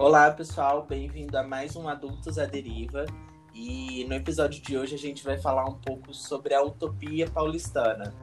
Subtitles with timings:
[0.00, 3.04] Olá, pessoal, bem-vindo a mais um Adultos à Deriva.
[3.52, 8.14] E no episódio de hoje a gente vai falar um pouco sobre a utopia paulistana.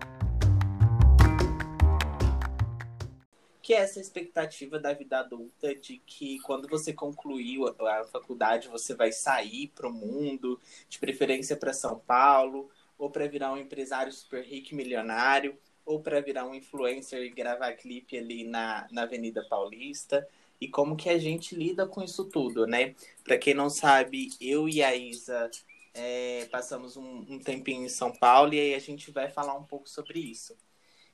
[3.62, 8.96] Que é essa expectativa da vida adulta de que quando você concluiu a faculdade você
[8.96, 10.59] vai sair para o mundo,
[10.89, 15.55] de preferência para São Paulo, ou para virar um empresário super rico e milionário,
[15.86, 20.28] ou para virar um influencer e gravar clipe ali na, na Avenida Paulista
[20.59, 22.95] e como que a gente lida com isso tudo, né?
[23.23, 25.49] Para quem não sabe, eu e a Isa
[25.93, 29.63] é, passamos um, um, tempinho em São Paulo e aí a gente vai falar um
[29.63, 30.55] pouco sobre isso.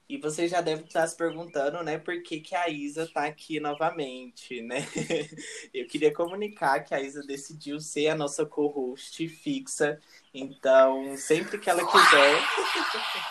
[0.08, 3.60] E você já deve estar se perguntando, né, por que, que a Isa está aqui
[3.60, 4.86] novamente, né?
[5.74, 10.00] eu queria comunicar que a Isa decidiu ser a nossa co-host fixa.
[10.34, 12.42] Então, sempre que ela quiser.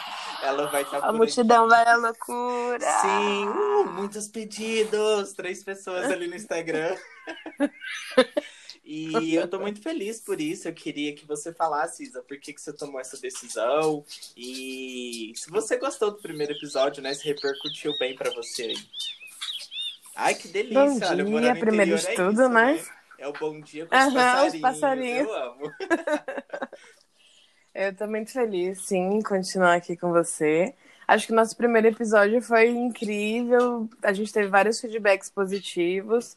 [0.42, 2.87] Ela vai estar tá A multidão vai à loucura.
[3.00, 5.33] Sim, uh, muitos pedidos.
[5.33, 6.97] Três pessoas ali no Instagram.
[8.84, 10.66] E eu tô muito feliz por isso.
[10.66, 14.05] Eu queria que você falasse, Isa, por que, que você tomou essa decisão.
[14.36, 17.14] E se você gostou do primeiro episódio, né?
[17.14, 18.77] Se repercutiu bem para você aí.
[20.14, 20.84] Ai, que delícia.
[20.84, 22.75] Bom dia, Olha, primeiro de é tudo, isso, né?
[22.75, 22.84] né?
[23.19, 24.55] É o bom dia com os, uhum, passarinhos.
[24.55, 25.28] os passarinhos.
[25.28, 25.72] Eu amo.
[27.75, 30.75] Eu tô muito feliz, sim, em continuar aqui com você.
[31.09, 33.89] Acho que o nosso primeiro episódio foi incrível.
[34.03, 36.37] A gente teve vários feedbacks positivos.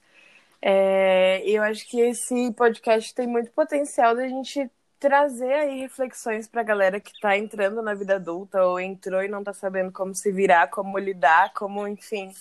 [0.62, 4.70] É, eu acho que esse podcast tem muito potencial da gente
[5.00, 9.28] trazer aí reflexões para a galera que está entrando na vida adulta ou entrou e
[9.28, 12.32] não está sabendo como se virar, como lidar, como, enfim.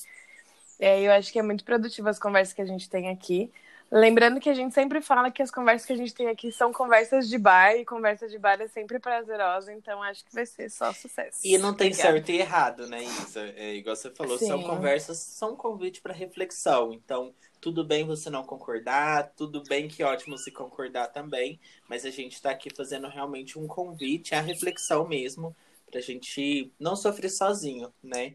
[0.78, 3.53] É, eu acho que é muito produtivo as conversas que a gente tem aqui.
[3.90, 6.72] Lembrando que a gente sempre fala que as conversas que a gente tem aqui são
[6.72, 10.68] conversas de bar, e conversa de bar é sempre prazerosa, então acho que vai ser
[10.70, 11.41] só sucesso.
[11.44, 12.14] E não tem Obrigada.
[12.14, 13.52] certo e errado, né, Isa?
[13.56, 14.48] É, igual você falou, Sim.
[14.48, 16.92] são conversas, são um convite para reflexão.
[16.92, 22.10] Então, tudo bem você não concordar, tudo bem que ótimo se concordar também, mas a
[22.10, 25.54] gente está aqui fazendo realmente um convite à reflexão mesmo,
[25.88, 28.34] para a gente não sofrer sozinho, né?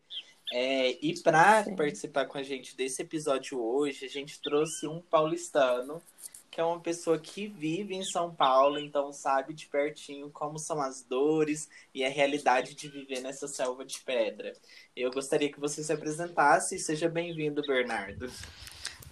[0.52, 6.02] É, e para participar com a gente desse episódio hoje, a gente trouxe um paulistano,
[6.50, 10.82] que é uma pessoa que vive em São Paulo, então sabe de pertinho como são
[10.82, 14.54] as dores e a realidade de viver nessa selva de pedra.
[14.96, 18.32] Eu gostaria que você se apresentasse e seja bem-vindo, Bernardo.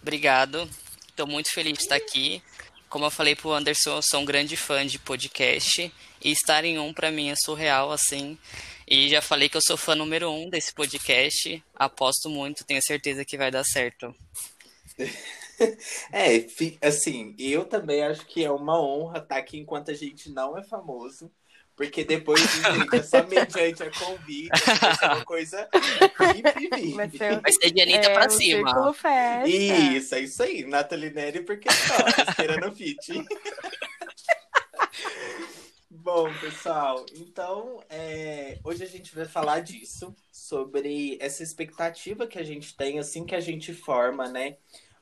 [0.02, 0.68] Obrigado,
[1.08, 2.42] estou muito feliz de estar aqui.
[2.90, 5.94] Como eu falei pro Anderson, eu sou um grande fã de podcast
[6.24, 8.38] e estar em um para mim é surreal, assim.
[8.88, 11.62] E já falei que eu sou fã número um desse podcast.
[11.76, 14.16] Aposto muito, tenho certeza que vai dar certo.
[16.12, 16.46] É,
[16.88, 20.64] assim, eu também acho que é uma honra estar aqui enquanto a gente não é
[20.64, 21.32] famoso.
[21.78, 25.70] Porque depois, gente, é só mediante a convite, vai ser uma coisa
[26.96, 28.72] Vai ser, vai ser de Anitta é, pra cima.
[29.48, 30.66] Isso, é isso aí.
[30.66, 31.96] Nathalie Neri, porque só,
[32.30, 33.24] esperando fit.
[36.08, 42.44] Bom, pessoal, então é, hoje a gente vai falar disso, sobre essa expectativa que a
[42.44, 44.56] gente tem assim que a gente forma, né?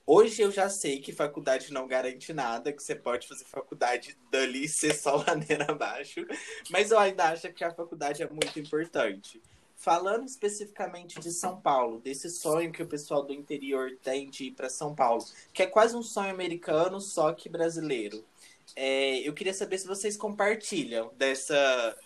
[0.03, 4.63] Hoje eu já sei que faculdade não garante nada, que você pode fazer faculdade dali
[4.63, 6.25] e ser só ladeira abaixo,
[6.71, 9.39] mas eu ainda acho que a faculdade é muito importante.
[9.75, 14.51] Falando especificamente de São Paulo, desse sonho que o pessoal do interior tem de ir
[14.53, 15.23] para São Paulo,
[15.53, 18.25] que é quase um sonho americano, só que brasileiro.
[18.75, 21.97] É, eu queria saber se vocês compartilham dessa,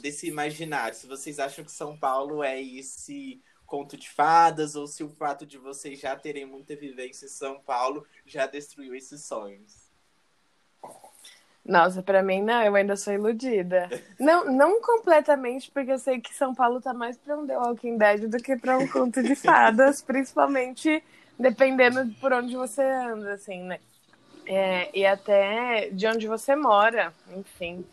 [0.00, 5.02] desse imaginário, se vocês acham que São Paulo é esse conto de fadas, ou se
[5.02, 9.86] o fato de vocês já terem muita vivência em São Paulo já destruiu esses sonhos.
[11.64, 13.88] Nossa, para mim não, eu ainda sou iludida.
[14.20, 17.98] Não, não completamente, porque eu sei que São Paulo tá mais para um The Walking
[17.98, 21.02] Dead do que para um conto de fadas, principalmente
[21.36, 23.80] dependendo por onde você anda, assim, né?
[24.46, 27.84] É, e até de onde você mora, enfim.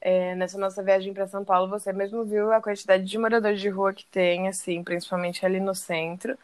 [0.00, 3.68] É, nessa nossa viagem para São Paulo, você mesmo viu a quantidade de moradores de
[3.68, 6.38] rua que tem, assim, principalmente ali no centro.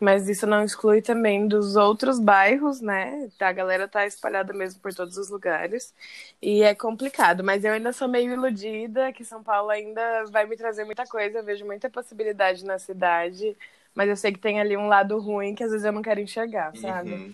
[0.00, 3.28] Mas isso não exclui também dos outros bairros, né?
[3.38, 5.92] A galera tá espalhada mesmo por todos os lugares.
[6.40, 10.56] E é complicado, mas eu ainda sou meio iludida que São Paulo ainda vai me
[10.56, 11.38] trazer muita coisa.
[11.38, 13.54] Eu vejo muita possibilidade na cidade,
[13.94, 16.20] mas eu sei que tem ali um lado ruim que às vezes eu não quero
[16.20, 17.12] enxergar, sabe?
[17.12, 17.32] Uhum.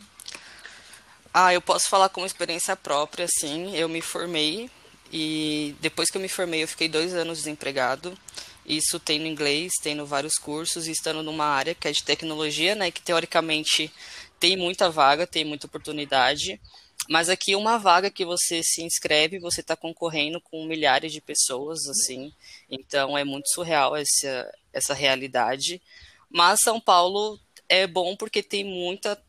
[1.39, 3.77] Ah, eu posso falar com experiência própria, sim.
[3.77, 4.71] Eu me formei
[5.13, 8.19] e depois que eu me formei eu fiquei dois anos desempregado.
[8.65, 12.03] Isso tem no inglês, tem no vários cursos e estando numa área que é de
[12.03, 13.93] tecnologia, né, que teoricamente
[14.41, 16.59] tem muita vaga, tem muita oportunidade.
[17.07, 21.87] Mas aqui uma vaga que você se inscreve, você está concorrendo com milhares de pessoas,
[21.87, 22.33] assim.
[22.71, 25.83] Então é muito surreal essa, essa realidade.
[26.31, 27.39] Mas São Paulo
[27.69, 29.23] é bom porque tem muita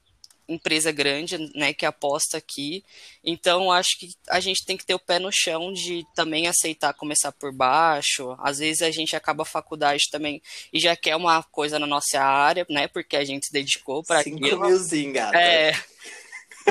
[0.48, 2.84] empresa grande, né, que aposta aqui.
[3.24, 6.94] Então, acho que a gente tem que ter o pé no chão de também aceitar
[6.94, 8.36] começar por baixo.
[8.40, 10.42] Às vezes a gente acaba a faculdade também
[10.72, 14.20] e já quer uma coisa na nossa área, né, porque a gente se dedicou para
[14.20, 14.50] aquilo.
[14.50, 15.38] Cinco milzinho, gata.
[15.38, 15.74] É,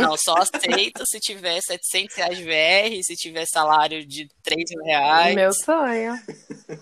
[0.01, 4.85] não, só aceito se tiver 700 reais de VR, se tiver salário de 3 mil
[4.85, 5.35] reais.
[5.35, 6.15] Meu sonho.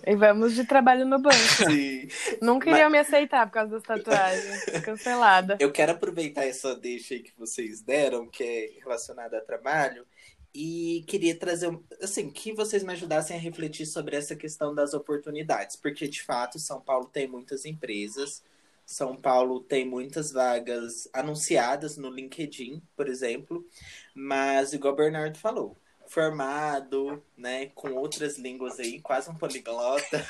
[0.05, 1.35] E vamos de trabalho no banco.
[1.69, 2.07] Sim.
[2.41, 2.91] Não queriam Mas...
[2.91, 4.65] me aceitar por causa das tatuagens.
[4.83, 5.57] Cancelada.
[5.59, 10.05] Eu quero aproveitar essa deixa aí que vocês deram, que é relacionada a trabalho,
[10.53, 15.75] e queria trazer, assim, que vocês me ajudassem a refletir sobre essa questão das oportunidades,
[15.75, 18.41] porque de fato São Paulo tem muitas empresas
[18.85, 23.65] são Paulo tem muitas vagas anunciadas no LinkedIn, por exemplo,
[24.13, 25.75] mas igual o Bernardo falou,
[26.07, 30.25] formado, né, com outras línguas aí, quase um poliglota.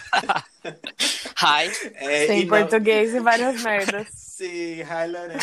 [1.37, 1.69] Hi.
[1.95, 3.17] É, Tem português não...
[3.17, 4.07] e várias merdas.
[4.35, 5.39] Sim, hi Lorena.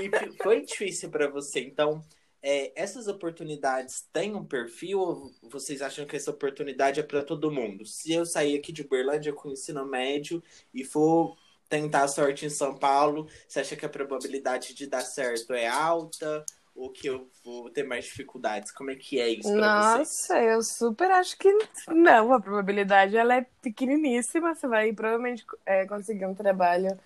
[0.00, 2.04] e foi difícil para você, então
[2.42, 7.50] é, essas oportunidades têm um perfil ou vocês acham que essa oportunidade é para todo
[7.50, 7.84] mundo?
[7.84, 10.42] Se eu sair aqui de Uberlândia com ensino médio
[10.72, 11.36] e for
[11.68, 15.66] tentar a sorte em São Paulo, você acha que a probabilidade de dar certo é
[15.66, 16.44] alta?
[16.74, 18.70] Ou que eu vou ter mais dificuldades?
[18.70, 21.50] Como é que é isso Nossa, eu super acho que
[21.88, 22.34] não.
[22.34, 24.54] A probabilidade ela é pequeniníssima.
[24.54, 26.98] Você vai provavelmente é, conseguir um trabalho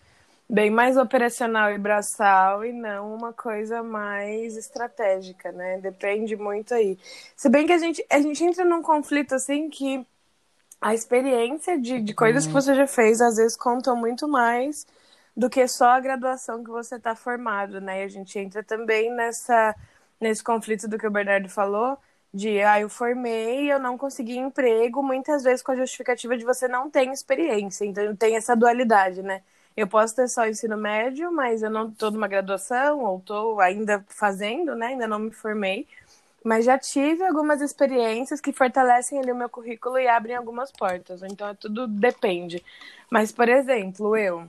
[0.49, 5.79] bem mais operacional e braçal e não uma coisa mais estratégica, né?
[5.79, 6.99] Depende muito aí.
[7.37, 10.05] Se bem que a gente, a gente entra num conflito assim que
[10.81, 12.61] a experiência de, de coisas que uhum.
[12.61, 14.87] você já fez, às vezes, contam muito mais
[15.37, 18.01] do que só a graduação que você está formado, né?
[18.03, 19.75] E a gente entra também nessa,
[20.21, 21.99] nesse conflito do que o Bernardo falou,
[22.33, 26.69] de, ah, eu formei, eu não consegui emprego, muitas vezes com a justificativa de você
[26.69, 27.85] não ter experiência.
[27.85, 29.43] Então, tem essa dualidade, né?
[29.77, 34.05] Eu posso ter só ensino médio, mas eu não estou numa graduação, ou estou ainda
[34.09, 34.89] fazendo, né?
[34.89, 35.87] Ainda não me formei.
[36.45, 41.23] Mas já tive algumas experiências que fortalecem ali o meu currículo e abrem algumas portas.
[41.23, 42.65] Então, é tudo depende.
[43.11, 44.47] Mas, por exemplo, eu,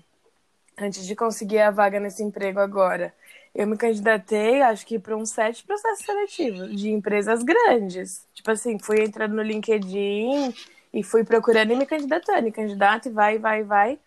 [0.79, 3.13] antes de conseguir a vaga nesse emprego agora,
[3.53, 8.25] eu me candidatei, acho que para uns sete processos seletivos de empresas grandes.
[8.33, 10.53] Tipo assim, fui entrando no LinkedIn
[10.94, 12.47] e fui procurando e me candidatando.
[12.47, 13.99] E candidato e vai, vai, vai.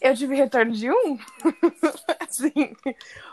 [0.00, 1.18] Eu tive retorno de um.
[2.20, 2.76] assim,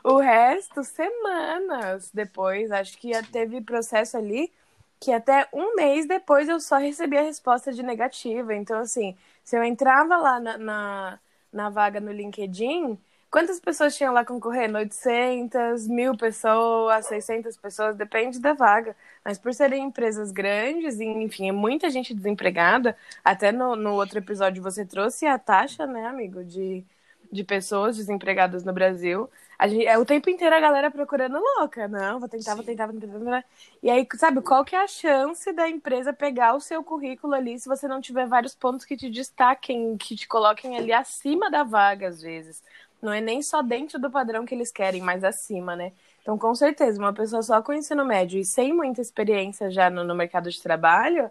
[0.04, 4.52] o resto, semanas depois, acho que teve processo ali
[5.00, 8.56] que até um mês depois eu só recebi a resposta de negativa.
[8.56, 11.20] Então, assim, se eu entrava lá na, na,
[11.52, 12.98] na vaga no LinkedIn,
[13.36, 14.78] Quantas pessoas tinham lá concorrendo?
[14.78, 18.96] 800, mil pessoas, 600 pessoas, depende da vaga.
[19.26, 22.96] Mas por serem empresas grandes, enfim, é muita gente desempregada.
[23.26, 26.82] Até no, no outro episódio você trouxe a taxa, né, amigo, de,
[27.30, 29.30] de pessoas desempregadas no Brasil.
[29.60, 31.90] A gente, é o tempo inteiro a galera procurando louca.
[31.90, 32.56] Não, vou tentar, Sim.
[32.56, 33.44] vou tentar, vou tentar.
[33.84, 37.60] E aí, sabe, qual que é a chance da empresa pegar o seu currículo ali
[37.60, 41.64] se você não tiver vários pontos que te destaquem, que te coloquem ali acima da
[41.64, 42.64] vaga, às vezes?
[43.06, 45.94] Não é nem só dentro do padrão que eles querem, mas acima, né?
[46.22, 50.04] Então, com certeza, uma pessoa só com ensino médio e sem muita experiência já no,
[50.04, 51.30] no mercado de trabalho,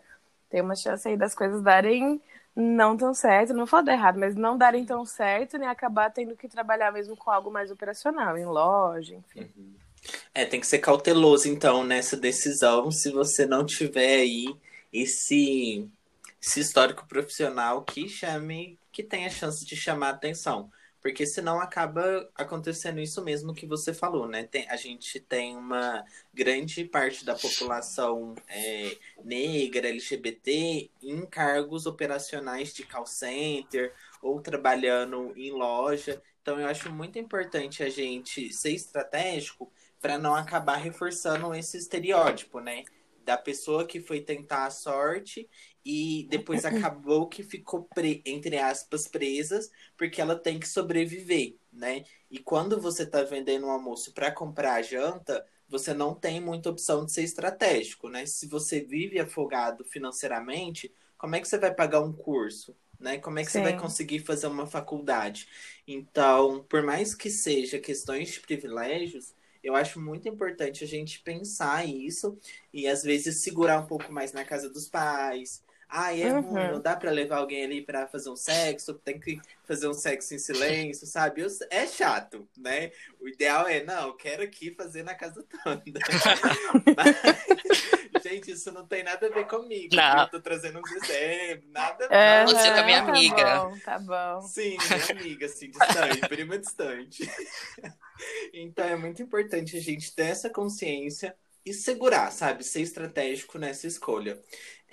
[0.48, 2.20] tem uma chance aí das coisas darem
[2.54, 6.46] não tão certo, não vou errado, mas não darem tão certo, nem acabar tendo que
[6.46, 9.50] trabalhar mesmo com algo mais operacional, em loja, enfim.
[9.56, 9.74] Uhum.
[10.32, 14.54] É, tem que ser cauteloso, então, nessa decisão, se você não tiver aí
[14.92, 15.88] esse,
[16.40, 20.70] esse histórico profissional que chame, que tenha chance de chamar atenção.
[21.04, 24.44] Porque senão acaba acontecendo isso mesmo que você falou, né?
[24.44, 32.72] Tem, a gente tem uma grande parte da população é, negra, LGBT, em cargos operacionais
[32.72, 33.92] de call center
[34.22, 36.22] ou trabalhando em loja.
[36.40, 39.70] Então eu acho muito importante a gente ser estratégico
[40.00, 42.82] para não acabar reforçando esse estereótipo, né?
[43.26, 45.46] Da pessoa que foi tentar a sorte
[45.84, 52.04] e depois acabou que ficou, pre, entre aspas, presas, porque ela tem que sobreviver, né?
[52.30, 56.70] E quando você tá vendendo um almoço para comprar a janta, você não tem muita
[56.70, 58.24] opção de ser estratégico, né?
[58.24, 62.74] Se você vive afogado financeiramente, como é que você vai pagar um curso?
[62.98, 63.18] Né?
[63.18, 63.58] Como é que Sim.
[63.58, 65.48] você vai conseguir fazer uma faculdade?
[65.86, 71.88] Então, por mais que seja questões de privilégios, eu acho muito importante a gente pensar
[71.88, 72.38] isso
[72.72, 75.62] e às vezes segurar um pouco mais na casa dos pais,
[75.96, 76.40] Ai, é uhum.
[76.40, 79.94] ruim, não dá pra levar alguém ali pra fazer um sexo, tem que fazer um
[79.94, 81.40] sexo em silêncio, sabe?
[81.40, 82.90] Eu, é chato, né?
[83.20, 85.84] O ideal é, não, eu quero aqui fazer na casa toda.
[86.96, 89.94] Mas, gente, isso não tem nada a ver comigo.
[89.94, 90.22] Não.
[90.22, 92.52] Eu tô trazendo uns exemplos, nada a ver.
[92.52, 93.36] Você com a minha amiga.
[93.36, 94.42] Tá bom, tá bom.
[94.48, 97.30] Sim, minha amiga, assim, distante, prima distante.
[98.52, 102.62] Então é muito importante a gente ter essa consciência e segurar, sabe?
[102.62, 104.38] Ser estratégico nessa escolha.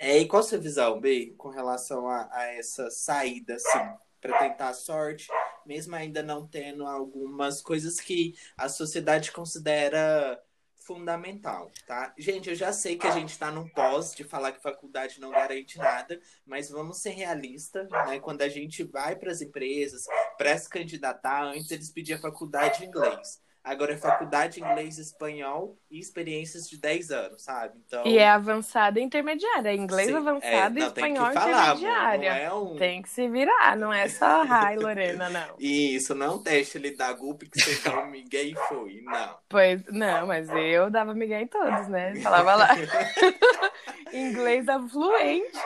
[0.04, 3.78] É, e qual a sua visão, B, com relação a, a essa saída, assim,
[4.20, 5.28] para tentar a sorte,
[5.64, 10.42] mesmo ainda não tendo algumas coisas que a sociedade considera
[10.74, 12.12] fundamental, tá?
[12.18, 15.30] Gente, eu já sei que a gente está num pós de falar que faculdade não
[15.30, 18.18] garante nada, mas vamos ser realistas, né?
[18.18, 20.04] Quando a gente vai para as empresas,
[20.36, 23.40] para se candidatar, antes eles pediam faculdade de inglês.
[23.64, 27.78] Agora é faculdade inglês e espanhol e experiências de 10 anos, sabe?
[27.86, 28.04] Então...
[28.04, 29.68] E é avançada e intermediária.
[29.68, 32.28] É inglês Sim, avançado é, não, e espanhol falar, intermediária.
[32.28, 32.76] É um...
[32.76, 35.54] Tem que se virar, não é só Rai, Lorena, não.
[35.60, 39.00] Isso, não é um teste ali da GUP que você dá um migué e foi,
[39.04, 39.36] não.
[39.48, 42.16] Pois, não, mas eu dava migué em todos, né?
[42.16, 42.68] Falava lá.
[44.12, 45.58] inglês fluente,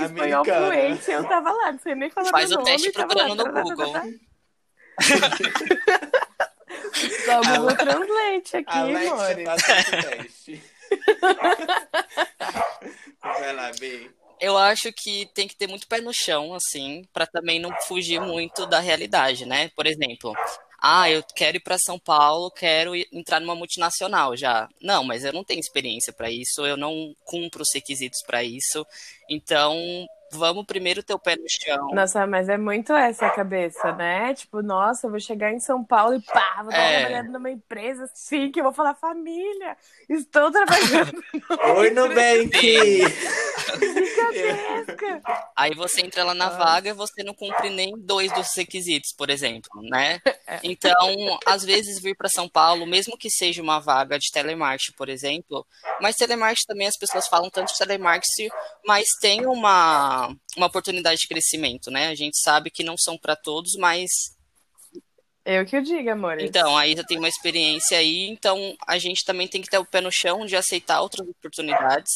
[0.00, 0.66] espanhol Americana.
[0.66, 3.92] fluente, eu tava lá, não sei nem falar Faz o teste procurando no Google.
[7.24, 9.36] Só Google Translate aqui, amor.
[10.16, 10.62] teste.
[13.22, 14.10] Vai lá, B.
[14.40, 18.20] Eu acho que tem que ter muito pé no chão, assim, para também não fugir
[18.20, 19.70] muito da realidade, né?
[19.74, 20.34] Por exemplo,
[20.80, 24.68] ah, eu quero ir para São Paulo, quero entrar numa multinacional já.
[24.80, 28.86] Não, mas eu não tenho experiência para isso, eu não cumpro os requisitos para isso.
[29.28, 31.88] Então, vamos primeiro ter o pé no chão.
[31.92, 34.34] Nossa, mas é muito essa a cabeça, né?
[34.34, 37.00] Tipo, nossa, eu vou chegar em São Paulo e pá, vou estar é.
[37.00, 39.76] trabalhando numa empresa assim, que eu vou falar família.
[40.08, 41.22] Estou trabalhando.
[41.78, 43.02] Oi, Nubank!
[45.56, 49.30] Aí você entra lá na vaga e você não cumpre nem dois dos requisitos, por
[49.30, 50.20] exemplo, né?
[50.48, 50.60] É.
[50.62, 50.94] Então,
[51.44, 55.66] às vezes vir para São Paulo, mesmo que seja uma vaga de telemarketing, por exemplo,
[56.00, 58.48] mas telemarketing também as pessoas falam tanto de telemarketing,
[58.86, 60.15] mas tem uma
[60.56, 62.08] uma, oportunidade de crescimento, né?
[62.08, 64.08] A gente sabe que não são para todos, mas.
[65.44, 66.40] Eu que eu digo, amor.
[66.40, 69.84] Então, aí já tem uma experiência aí, então a gente também tem que ter o
[69.84, 72.10] pé no chão de aceitar outras oportunidades,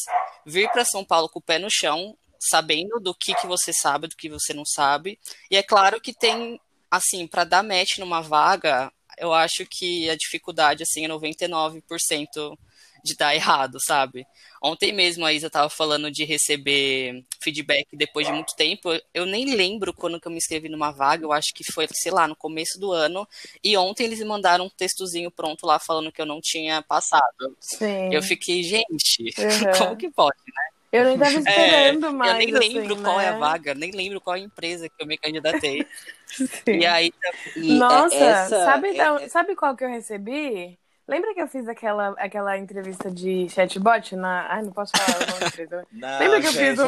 [0.45, 4.07] vir para São Paulo com o pé no chão, sabendo do que, que você sabe,
[4.07, 5.17] do que você não sabe.
[5.49, 10.15] E é claro que tem, assim, para dar match numa vaga, eu acho que a
[10.15, 12.57] dificuldade, assim, é 99%
[13.03, 14.25] de dar errado, sabe?
[14.61, 18.89] Ontem mesmo a Isa tava falando de receber feedback depois de muito tempo.
[19.13, 22.11] Eu nem lembro quando que eu me inscrevi numa vaga, eu acho que foi, sei
[22.11, 23.27] lá, no começo do ano.
[23.63, 27.57] E ontem eles me mandaram um textozinho pronto lá falando que eu não tinha passado.
[27.59, 28.13] Sim.
[28.13, 29.71] Eu fiquei, gente, uhum.
[29.77, 30.81] como que pode, né?
[30.91, 32.31] Eu nem tava esperando é, mais.
[32.31, 33.25] Eu nem lembro assim, qual né?
[33.25, 35.87] é a vaga, nem lembro qual é a empresa que eu me candidatei.
[36.27, 36.79] Sim.
[36.79, 37.13] E aí.
[37.55, 40.77] E Nossa, essa, sabe, é, sabe qual que eu recebi?
[41.07, 44.47] Lembra que eu fiz aquela, aquela entrevista de chatbot na.
[44.53, 45.87] Ai, não posso falar o nome empresa.
[45.91, 46.87] Lembra que eu fiz um.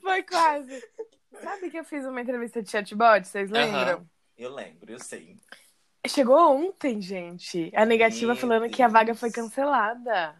[0.00, 0.84] Foi quase.
[1.42, 3.26] Sabe que eu fiz uma entrevista de chatbot?
[3.26, 3.98] Vocês lembram?
[3.98, 4.06] Uhum.
[4.36, 5.36] Eu lembro, eu sei.
[6.06, 7.70] Chegou ontem, gente.
[7.74, 8.74] A negativa Meu falando Deus.
[8.74, 10.34] que a vaga foi cancelada.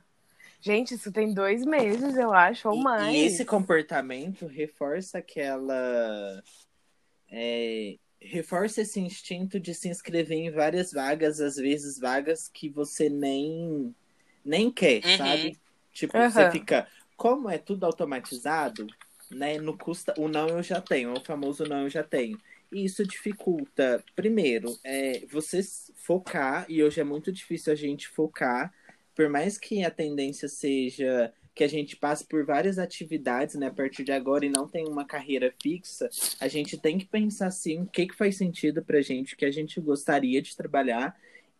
[0.61, 3.15] Gente, isso tem dois meses, eu acho, ou e, mais.
[3.15, 6.43] E esse comportamento reforça aquela.
[7.31, 13.09] É, reforça esse instinto de se inscrever em várias vagas, às vezes vagas que você
[13.09, 13.95] nem
[14.45, 15.17] nem quer, uhum.
[15.17, 15.59] sabe?
[15.93, 16.31] Tipo, uhum.
[16.31, 18.87] você fica, como é tudo automatizado,
[19.31, 19.59] né?
[19.59, 22.39] No custa, o não eu já tenho, o famoso não eu já tenho.
[22.73, 25.61] E isso dificulta, primeiro, é, você
[25.95, 28.73] focar, e hoje é muito difícil a gente focar,
[29.15, 33.73] por mais que a tendência seja que a gente passe por várias atividades, né, a
[33.73, 36.09] partir de agora e não tem uma carreira fixa,
[36.41, 39.45] a gente tem que pensar assim, o que que faz sentido pra gente, o que
[39.45, 41.15] a gente gostaria de trabalhar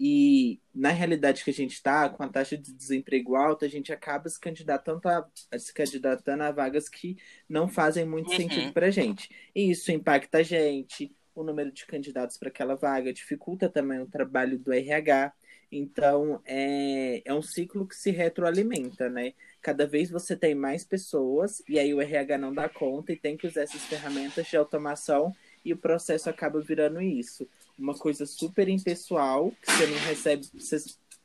[0.05, 3.93] e na realidade que a gente está, com a taxa de desemprego alta, a gente
[3.93, 5.25] acaba se candidatando a,
[5.57, 7.17] se candidatando a vagas que
[7.49, 8.37] não fazem muito uhum.
[8.37, 9.31] sentido para a gente.
[9.55, 14.07] E isso impacta a gente, o número de candidatos para aquela vaga, dificulta também o
[14.07, 15.33] trabalho do RH.
[15.73, 19.33] Então, é, é um ciclo que se retroalimenta, né?
[19.63, 23.39] Cada vez você tem mais pessoas, e aí o RH não dá conta e tem
[23.39, 27.49] que usar essas ferramentas de automação, e o processo acaba virando isso.
[27.79, 30.77] Uma coisa super impessoal, que você não recebe, você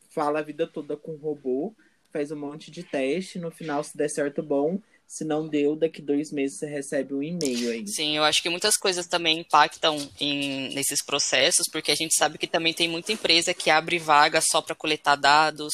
[0.09, 1.73] fala a vida toda com robô,
[2.13, 6.01] faz um monte de teste, no final, se der certo, bom, Se não deu, daqui
[6.01, 7.87] dois meses você recebe um e-mail aí.
[7.87, 12.37] Sim, eu acho que muitas coisas também impactam em, nesses processos, porque a gente sabe
[12.37, 15.73] que também tem muita empresa que abre vaga só para coletar dados.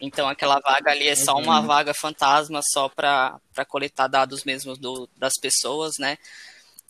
[0.00, 1.42] Então, aquela vaga ali é só uhum.
[1.42, 6.16] uma vaga fantasma, só para coletar dados mesmo do, das pessoas, né?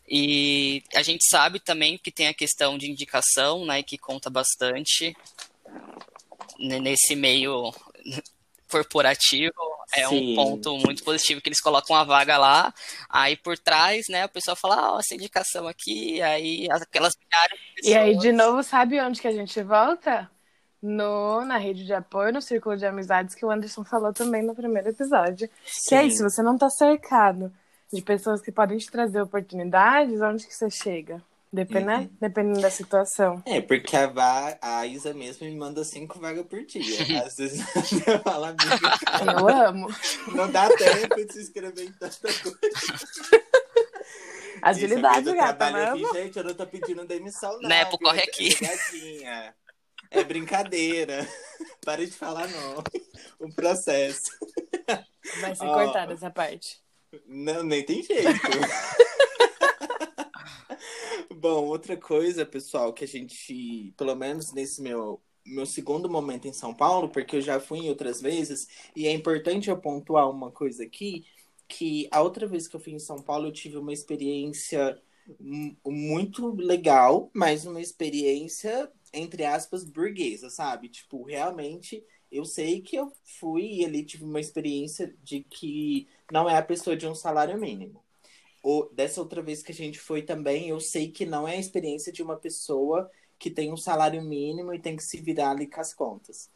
[0.07, 5.17] E a gente sabe também que tem a questão de indicação, né, que conta bastante
[6.59, 7.73] nesse meio
[8.69, 9.80] corporativo.
[9.95, 10.33] É Sim.
[10.33, 12.73] um ponto muito positivo que eles colocam a vaga lá,
[13.09, 17.59] aí por trás, né, o pessoal fala, ó, oh, essa indicação aqui, aí aquelas milhares
[17.59, 17.95] de pessoas...
[17.95, 20.31] E aí, de novo, sabe onde que a gente volta?
[20.81, 24.55] No, na rede de apoio, no círculo de amizades que o Anderson falou também no
[24.55, 25.51] primeiro episódio.
[25.67, 25.89] Sim.
[25.89, 27.53] Que é isso, você não tá cercado
[27.93, 31.21] de pessoas que podem te trazer oportunidades, onde que você chega?
[31.53, 31.97] Depende, né?
[31.97, 32.17] uhum.
[32.21, 33.43] Dependendo da situação.
[33.45, 37.25] É, porque a, Va, a Isa mesmo me manda cinco vagas por dia.
[37.27, 37.61] Às vezes
[38.07, 38.79] eu falo, amiga.
[39.39, 39.89] Eu amo.
[40.29, 42.61] Não dá tempo de se inscrever em tanta coisa.
[44.63, 45.67] Agilidade, gata.
[45.67, 47.69] Aqui, gente, eu não tô pedindo demissão, não.
[47.69, 48.51] Né, corre aqui.
[50.11, 51.27] É brincadeira.
[51.85, 52.85] Pare de falar, não.
[53.39, 54.31] O processo.
[55.41, 56.79] Vai ser oh, cortada essa parte.
[57.27, 58.41] Não, nem tem jeito.
[61.41, 66.53] Bom, outra coisa, pessoal, que a gente, pelo menos nesse meu meu segundo momento em
[66.53, 70.51] São Paulo, porque eu já fui em outras vezes, e é importante eu pontuar uma
[70.53, 71.25] coisa aqui,
[71.67, 75.01] que a outra vez que eu fui em São Paulo eu tive uma experiência
[75.87, 80.89] muito legal, mas uma experiência, entre aspas, burguesa, sabe?
[80.91, 86.49] Tipo, realmente eu sei que eu fui e ali tive uma experiência de que não
[86.51, 88.05] é a pessoa de um salário mínimo.
[88.63, 91.61] Ou, dessa outra vez que a gente foi também, eu sei que não é a
[91.61, 95.67] experiência de uma pessoa que tem um salário mínimo e tem que se virar ali
[95.67, 96.51] com as contas.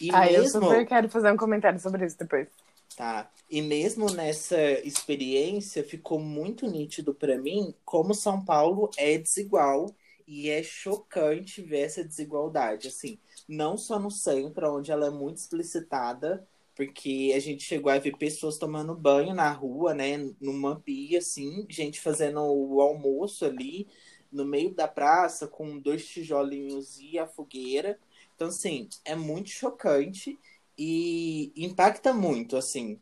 [0.00, 0.38] E ah, mesmo...
[0.38, 2.48] eu super quero fazer um comentário sobre isso depois.
[2.96, 3.30] Tá.
[3.50, 9.94] E mesmo nessa experiência, ficou muito nítido para mim como São Paulo é desigual
[10.26, 12.88] e é chocante ver essa desigualdade.
[12.88, 13.18] Assim,
[13.48, 18.16] não só no centro, onde ela é muito explicitada, porque a gente chegou a ver
[18.16, 23.86] pessoas tomando banho na rua, né, numa pia, assim, gente fazendo o almoço ali
[24.30, 27.98] no meio da praça com dois tijolinhos e a fogueira.
[28.34, 30.36] Então, assim, é muito chocante
[30.76, 32.98] e impacta muito, assim,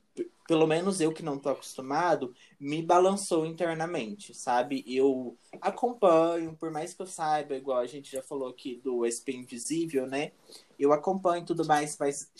[0.47, 4.85] pelo menos eu que não tô acostumado, me balançou internamente, sabe?
[4.87, 9.33] Eu acompanho, por mais que eu saiba, igual a gente já falou aqui do SP
[9.35, 10.31] Invisível, né?
[10.79, 12.31] Eu acompanho tudo mais, mas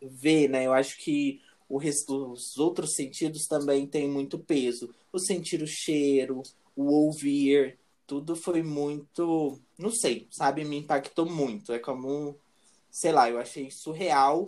[0.00, 0.66] ver, né?
[0.68, 4.94] Eu acho que o resto, os outros sentidos também têm muito peso.
[5.12, 6.44] O sentir o cheiro,
[6.76, 10.64] o ouvir, tudo foi muito, não sei, sabe?
[10.64, 11.72] Me impactou muito.
[11.72, 12.36] É como,
[12.88, 14.46] sei lá, eu achei surreal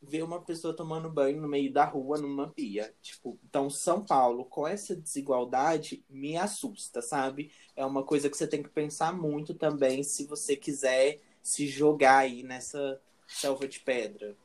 [0.00, 2.94] ver uma pessoa tomando banho no meio da rua numa pia.
[3.02, 7.50] Tipo, então São Paulo, com essa desigualdade, me assusta, sabe?
[7.74, 12.18] É uma coisa que você tem que pensar muito também se você quiser se jogar
[12.18, 14.36] aí nessa selva de pedra.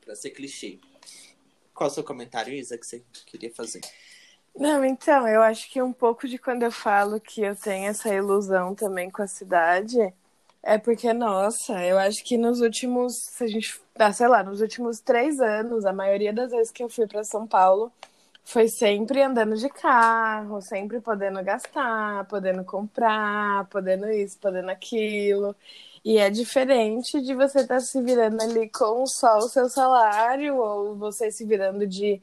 [0.00, 0.80] Pra ser clichê.
[1.74, 3.80] Qual é o seu comentário, Isa, que você queria fazer?
[4.54, 8.12] Não, então, eu acho que um pouco de quando eu falo que eu tenho essa
[8.12, 10.12] ilusão também com a cidade
[10.62, 14.60] é porque, nossa, eu acho que nos últimos, se a gente, ah, sei lá, nos
[14.60, 17.92] últimos três anos, a maioria das vezes que eu fui para São Paulo
[18.44, 25.54] foi sempre andando de carro, sempre podendo gastar, podendo comprar, podendo isso, podendo aquilo.
[26.04, 30.56] E é diferente de você estar tá se virando ali com só o seu salário,
[30.56, 32.20] ou você se virando de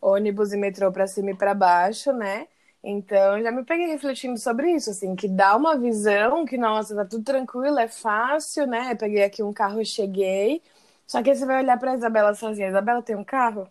[0.00, 2.48] ônibus e metrô para cima e para baixo, né?
[2.82, 7.04] Então, já me peguei refletindo sobre isso, assim, que dá uma visão que, nossa, tá
[7.04, 8.92] tudo tranquilo, é fácil, né?
[8.92, 10.62] Eu peguei aqui um carro cheguei.
[11.06, 12.68] Só que aí você vai olhar pra Isabela sozinha.
[12.68, 13.68] Isabela tem um carro?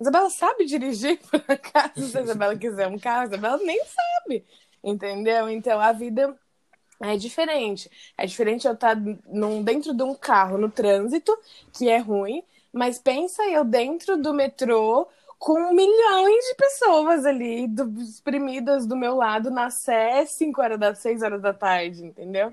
[0.00, 4.44] Isabela sabe dirigir, por acaso, se a Isabela quiser um carro, Isabela nem sabe,
[4.82, 5.48] entendeu?
[5.50, 6.34] Então, a vida
[7.02, 7.90] é diferente.
[8.16, 11.36] É diferente eu estar tá num, dentro de um carro no trânsito,
[11.72, 15.06] que é ruim, mas pensa eu dentro do metrô
[15.38, 20.94] com milhões de pessoas ali do, exprimidas do meu lado na Sé 5 horas da
[20.94, 22.52] 6 horas da tarde, entendeu?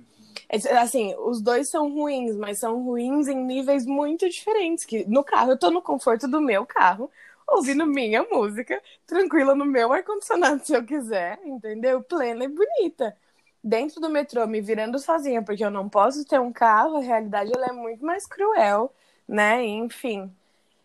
[0.50, 4.86] É, assim, os dois são ruins, mas são ruins em níveis muito diferentes.
[4.86, 7.10] Que no carro eu tô no conforto do meu carro,
[7.48, 12.02] ouvindo minha música, tranquila no meu ar-condicionado se eu quiser, entendeu?
[12.04, 13.16] Plena e bonita.
[13.64, 17.52] Dentro do metrô, me virando sozinha, porque eu não posso ter um carro, a realidade
[17.56, 18.94] ela é muito mais cruel,
[19.28, 19.64] né?
[19.66, 20.32] Enfim.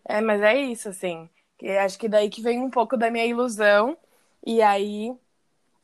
[0.05, 1.29] É, mas é isso, assim.
[1.83, 3.97] Acho que daí que vem um pouco da minha ilusão.
[4.45, 5.13] E aí,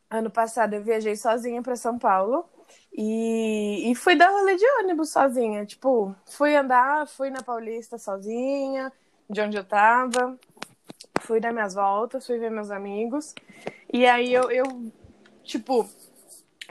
[0.10, 2.46] ano passado eu viajei sozinha para São Paulo
[2.92, 5.66] e, e fui dar rolê de ônibus sozinha.
[5.66, 8.92] Tipo, fui andar, fui na Paulista sozinha,
[9.30, 10.38] de onde eu tava.
[11.22, 13.34] fui dar minhas voltas, fui ver meus amigos.
[13.92, 14.92] E aí eu, eu
[15.44, 15.88] tipo,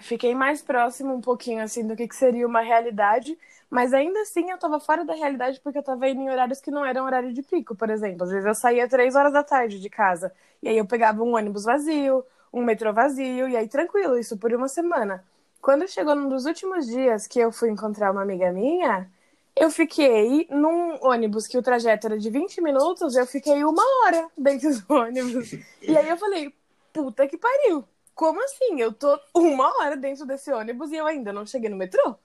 [0.01, 3.39] fiquei mais próximo um pouquinho, assim, do que, que seria uma realidade.
[3.69, 6.71] Mas ainda assim eu tava fora da realidade porque eu tava indo em horários que
[6.71, 8.25] não eram horário de pico, por exemplo.
[8.25, 10.33] Às vezes eu saía três horas da tarde de casa.
[10.63, 14.53] E aí eu pegava um ônibus vazio, um metrô vazio, e aí tranquilo, isso por
[14.53, 15.25] uma semana.
[15.61, 19.11] Quando chegou num dos últimos dias que eu fui encontrar uma amiga minha,
[19.57, 24.29] eu fiquei num ônibus que o trajeto era de 20 minutos, eu fiquei uma hora
[24.39, 25.53] dentro do ônibus.
[25.83, 26.55] E aí eu falei,
[26.93, 27.85] puta que pariu.
[28.17, 28.81] Como assim?
[28.81, 32.17] Eu tô uma hora dentro desse ônibus e eu ainda não cheguei no metrô?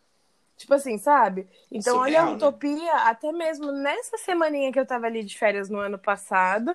[0.55, 1.45] Tipo assim, sabe?
[1.69, 2.31] Então, Surreal, olha a né?
[2.37, 3.01] utopia, né?
[3.03, 6.73] até mesmo nessa semaninha que eu tava ali de férias no ano passado,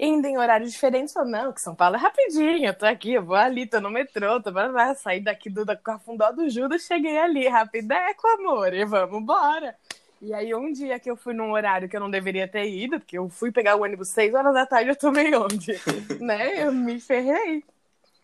[0.00, 3.24] indo em horários diferentes, falou, não, que São Paulo é rapidinho, eu tô aqui, eu
[3.24, 7.46] vou ali, tô no metrô, tô lá, saí daqui do Cafundó do Judas, cheguei ali,
[7.46, 9.76] rapideco, amor, e vamos embora.
[10.20, 12.98] E aí, um dia que eu fui num horário que eu não deveria ter ido,
[12.98, 15.78] porque eu fui pegar o ônibus 6 horas da tarde, eu tomei onde?
[16.18, 16.64] né?
[16.64, 17.62] Eu me ferrei.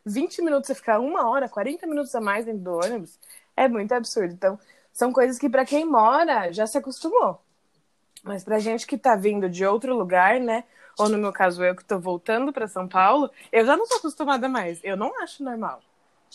[0.05, 3.19] 20 minutos você ficar uma hora, 40 minutos a mais dentro do ônibus,
[3.57, 4.33] é muito absurdo.
[4.35, 4.59] Então,
[4.93, 7.41] são coisas que para quem mora já se acostumou.
[8.23, 10.65] Mas pra gente que tá vindo de outro lugar, né?
[10.99, 13.97] Ou no meu caso, eu que tô voltando para São Paulo, eu já não tô
[13.97, 14.79] acostumada mais.
[14.85, 15.81] Eu não acho normal.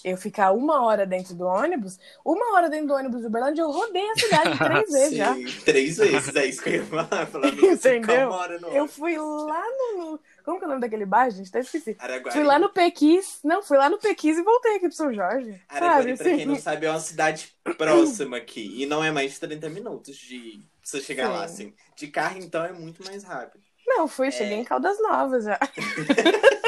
[0.03, 3.71] Eu ficar uma hora dentro do ônibus, uma hora dentro do ônibus de Uberlândia, eu
[3.71, 5.35] rodei a cidade três vezes Sim, já.
[5.65, 7.27] Três vezes, é isso que eu ia falar.
[7.27, 8.31] Falando Entendeu?
[8.73, 9.63] Eu fui lá
[9.95, 11.49] no, como que é o nome daquele bairro, gente?
[11.49, 11.93] Até esqueci.
[11.99, 12.37] Araguari.
[12.37, 13.39] Fui lá no Pequis.
[13.43, 15.61] Não, fui lá no Pequis e voltei aqui pro São Jorge.
[15.67, 16.29] Araguari, sabe?
[16.29, 18.81] pra quem não sabe, é uma cidade próxima aqui.
[18.81, 21.33] E não é mais de 30 minutos de você chegar Sim.
[21.33, 21.73] lá, assim.
[21.97, 23.61] De carro, então, é muito mais rápido.
[23.85, 24.61] Não, fui, cheguei é...
[24.61, 25.59] em Caldas Novas já.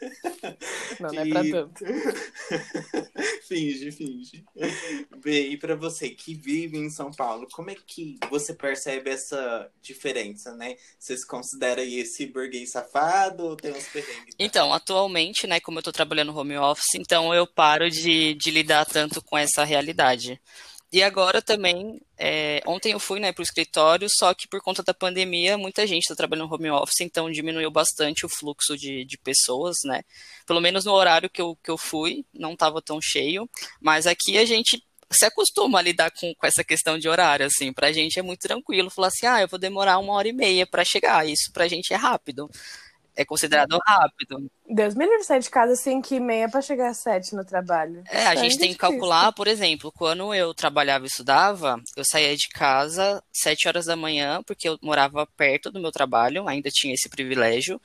[1.00, 1.84] Não, não é pra tanto.
[3.48, 4.44] finge, finge.
[5.22, 9.70] Bem, e pra você que vive em São Paulo, como é que você percebe essa
[9.80, 10.76] diferença, né?
[10.98, 14.34] Você se considera esse burguês safado ou tem uns perrengues?
[14.38, 18.84] Então, atualmente, né, como eu tô trabalhando home office, então eu paro de, de lidar
[18.84, 20.40] tanto com essa realidade.
[20.92, 24.82] E agora também, é, ontem eu fui né, para o escritório, só que por conta
[24.82, 29.16] da pandemia, muita gente está trabalhando home office, então diminuiu bastante o fluxo de, de
[29.16, 30.02] pessoas, né?
[30.46, 33.48] Pelo menos no horário que eu, que eu fui, não estava tão cheio,
[33.80, 37.72] mas aqui a gente se acostuma a lidar com, com essa questão de horário, assim,
[37.72, 40.66] pra gente é muito tranquilo, falar assim, ah, eu vou demorar uma hora e meia
[40.66, 42.50] para chegar, isso pra gente é rápido
[43.14, 44.50] é considerado rápido.
[44.68, 48.02] Deus me livre sair de casa 5 e meia para chegar às 7 no trabalho.
[48.08, 52.34] É, a gente tem que calcular, por exemplo, quando eu trabalhava e estudava, eu saía
[52.34, 56.94] de casa 7 horas da manhã, porque eu morava perto do meu trabalho, ainda tinha
[56.94, 57.80] esse privilégio.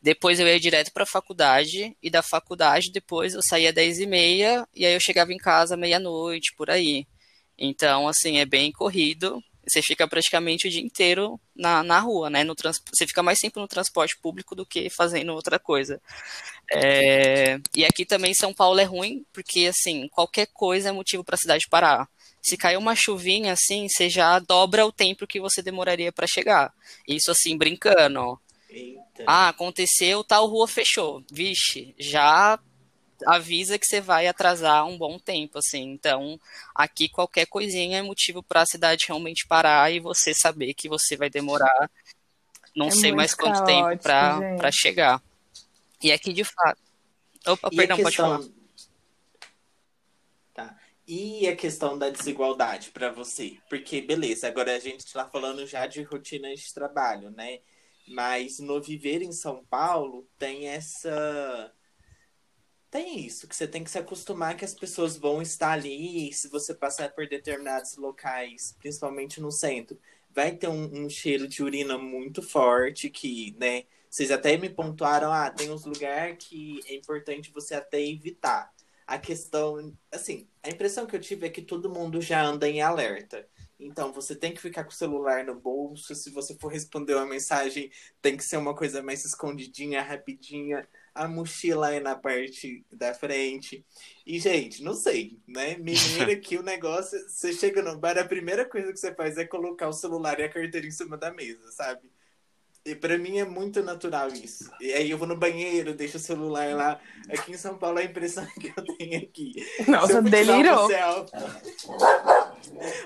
[0.00, 4.06] Depois eu ia direto para a faculdade, e da faculdade depois eu saía 10 e
[4.06, 7.06] meia, e aí eu chegava em casa meia-noite, por aí.
[7.58, 9.42] Então, assim, é bem corrido.
[9.66, 12.44] Você fica praticamente o dia inteiro na, na rua, né?
[12.44, 16.00] No trans, você fica mais tempo no transporte público do que fazendo outra coisa.
[16.72, 21.34] É, e aqui também São Paulo é ruim, porque assim, qualquer coisa é motivo para
[21.34, 22.08] a cidade parar.
[22.42, 26.72] Se cair uma chuvinha assim, você já dobra o tempo que você demoraria para chegar.
[27.08, 28.38] Isso assim, brincando.
[28.68, 29.24] Eita.
[29.26, 31.24] Ah, aconteceu, tal rua fechou.
[31.32, 32.58] Vixe, já
[33.26, 35.82] avisa que você vai atrasar um bom tempo, assim.
[35.92, 36.38] Então,
[36.74, 41.16] aqui qualquer coisinha é motivo para a cidade realmente parar e você saber que você
[41.16, 41.90] vai demorar
[42.74, 45.22] não é sei mais quanto caótico, tempo para chegar.
[46.02, 46.80] E aqui de fato.
[47.46, 48.38] Opa, e perdão, questão...
[48.38, 48.54] pode falar.
[50.52, 50.78] Tá.
[51.06, 53.58] E a questão da desigualdade para você?
[53.68, 57.60] Porque, beleza, agora a gente está falando já de rotinas de trabalho, né?
[58.08, 61.72] Mas no viver em São Paulo tem essa
[62.94, 66.32] tem isso, que você tem que se acostumar que as pessoas vão estar ali, e
[66.32, 69.98] se você passar por determinados locais, principalmente no centro,
[70.32, 75.32] vai ter um, um, cheiro de urina muito forte que, né, vocês até me pontuaram,
[75.32, 78.72] ah, tem uns lugares que é importante você até evitar.
[79.04, 82.80] A questão, assim, a impressão que eu tive é que todo mundo já anda em
[82.80, 83.44] alerta.
[83.76, 86.14] Então, você tem que ficar com o celular no bolso.
[86.14, 87.90] Se você for responder uma mensagem,
[88.22, 93.84] tem que ser uma coisa mais escondidinha, rapidinha a mochila é na parte da frente.
[94.26, 95.76] E, gente, não sei, né?
[95.76, 99.44] Mineira que o negócio, você chega no bar, a primeira coisa que você faz é
[99.44, 102.10] colocar o celular e a carteira em cima da mesa, sabe?
[102.86, 104.70] E pra mim é muito natural isso.
[104.78, 107.00] E aí eu vou no banheiro, deixo o celular lá.
[107.30, 109.54] Aqui em São Paulo é a impressão que eu tenho aqui.
[109.88, 110.86] Nossa, delirou.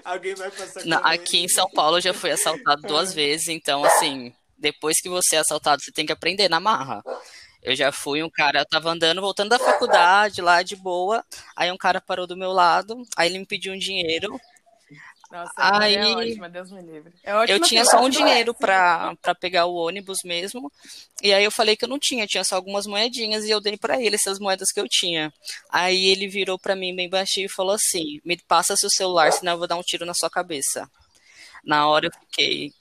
[0.04, 3.84] alguém vai passar Não, Aqui em São Paulo eu já fui assaltado duas vezes, então
[3.84, 7.00] assim, depois que você é assaltado, você tem que aprender na marra.
[7.62, 11.24] Eu já fui um cara, eu tava andando, voltando da faculdade, lá de boa.
[11.56, 14.40] Aí um cara parou do meu lado, aí ele me pediu um dinheiro.
[15.30, 17.12] Nossa, Aí- é ótima, Deus me livre.
[17.22, 20.72] É Eu tinha só um dinheiro pra pegar o ônibus mesmo.
[21.22, 23.76] E aí eu falei que eu não tinha, tinha só algumas moedinhas e eu dei
[23.76, 25.30] pra ele essas moedas que eu tinha.
[25.68, 29.52] Aí ele virou pra mim bem baixinho e falou assim: "Me passa seu celular, senão
[29.52, 30.88] eu vou dar um tiro na sua cabeça".
[31.62, 32.72] Na hora eu fiquei,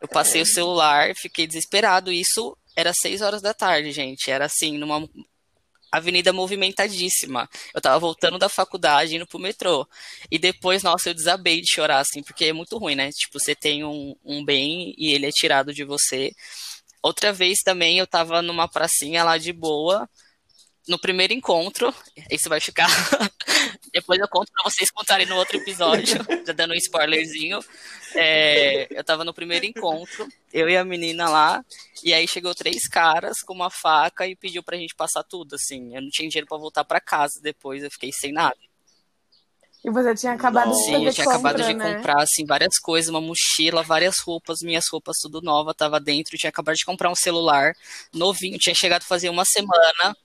[0.00, 2.10] eu passei o celular, fiquei desesperado.
[2.10, 4.30] Isso era seis horas da tarde, gente.
[4.30, 5.08] Era assim, numa
[5.92, 7.48] avenida movimentadíssima.
[7.74, 9.86] Eu tava voltando da faculdade, indo pro metrô.
[10.30, 13.10] E depois, nossa, eu desabei de chorar, assim, porque é muito ruim, né?
[13.10, 16.32] Tipo, você tem um, um bem e ele é tirado de você.
[17.02, 20.08] Outra vez também eu tava numa pracinha lá de boa,
[20.90, 21.94] no primeiro encontro,
[22.28, 22.88] isso vai ficar.
[23.94, 27.60] Depois eu conto pra vocês contarem no outro episódio, já dando um spoilerzinho.
[28.16, 31.64] É, eu tava no primeiro encontro, eu e a menina lá,
[32.02, 35.94] e aí chegou três caras com uma faca e pediu pra gente passar tudo, assim.
[35.94, 38.58] Eu não tinha dinheiro pra voltar pra casa depois, eu fiquei sem nada.
[39.84, 40.80] E você tinha acabado Nossa.
[40.80, 41.94] de Sim, eu tinha compra, acabado de né?
[41.94, 46.50] comprar, assim, várias coisas, uma mochila, várias roupas, minhas roupas tudo nova, tava dentro, tinha
[46.50, 47.72] acabado de comprar um celular
[48.12, 50.16] novinho, tinha chegado a fazer uma semana.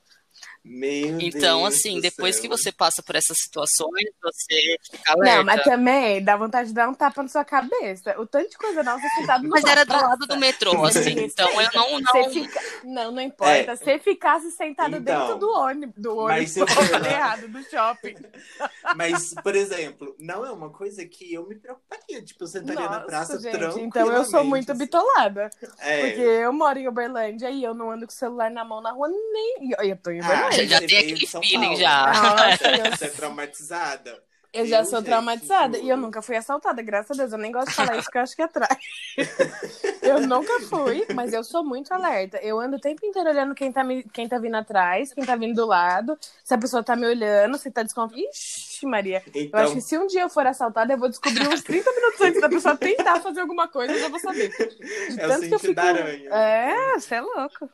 [0.67, 2.41] Meu Então, Deus assim, depois céu.
[2.41, 5.37] que você passa por essas situações, você fica alerta.
[5.37, 8.19] Não, mas também dá vontade de dar um tapa na sua cabeça.
[8.19, 11.47] O tanto de coisa nossa sentado no Mas era do lado do metrô, assim, então
[11.61, 12.29] eu não, Você não...
[12.31, 12.59] fica...
[12.83, 13.73] Não, não importa.
[13.73, 13.75] É.
[13.75, 18.15] Se ficasse sentado Então, dentro do ônibus, do ônibus, errado, do shopping.
[18.95, 22.23] Mas, por exemplo, não é uma coisa que eu me preocuparia.
[22.23, 24.79] Tipo, eu sentaria na Nossa, praça gente, então eu sou muito assim.
[24.79, 25.49] bitolada.
[25.79, 26.07] É.
[26.07, 28.91] Porque eu moro em Uberlândia e eu não ando com o celular na mão na
[28.91, 29.69] rua nem.
[29.79, 30.67] Eu, tô em Ah, Uberlândia.
[30.67, 32.05] já você tem aquele feeling Paulo, já.
[32.13, 34.23] Nossa, eu- Você é traumatizada.
[34.53, 37.33] Eu já Eu, sou traumatizada e eu nunca fui assaltada, graças a Deus.
[37.33, 38.77] Eu nem gosto de falar isso que eu acho que atrai.
[40.01, 42.37] eu nunca fui, mas eu sou muito alerta.
[42.37, 45.35] Eu ando o tempo inteiro olhando quem tá, me, quem tá vindo atrás, quem tá
[45.35, 48.21] vindo do lado, se a pessoa tá me olhando, se tá desconfiada.
[48.29, 49.21] Ixi, Maria.
[49.33, 51.91] Eu Então, acho que se um dia eu for assaltada, eu vou descobrir uns 30
[51.91, 54.49] minutos antes da pessoa tentar fazer alguma coisa, eu já vou saber.
[54.49, 55.73] De É o tanto que eu fico.
[55.73, 56.29] da aranha.
[56.29, 57.69] É, você é louco.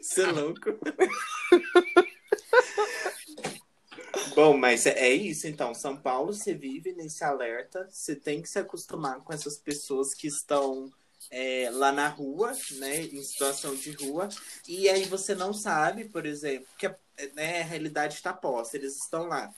[0.00, 0.78] Você é louco.
[4.34, 5.74] Bom, mas é, é isso então.
[5.74, 7.88] São Paulo, você vive nesse alerta.
[7.90, 10.92] Você tem que se acostumar com essas pessoas que estão
[11.30, 13.02] é, lá na rua, né?
[13.02, 14.28] Em situação de rua.
[14.68, 16.96] E aí você não sabe, por exemplo, que a,
[17.34, 19.52] né, a realidade está posta, eles estão lá.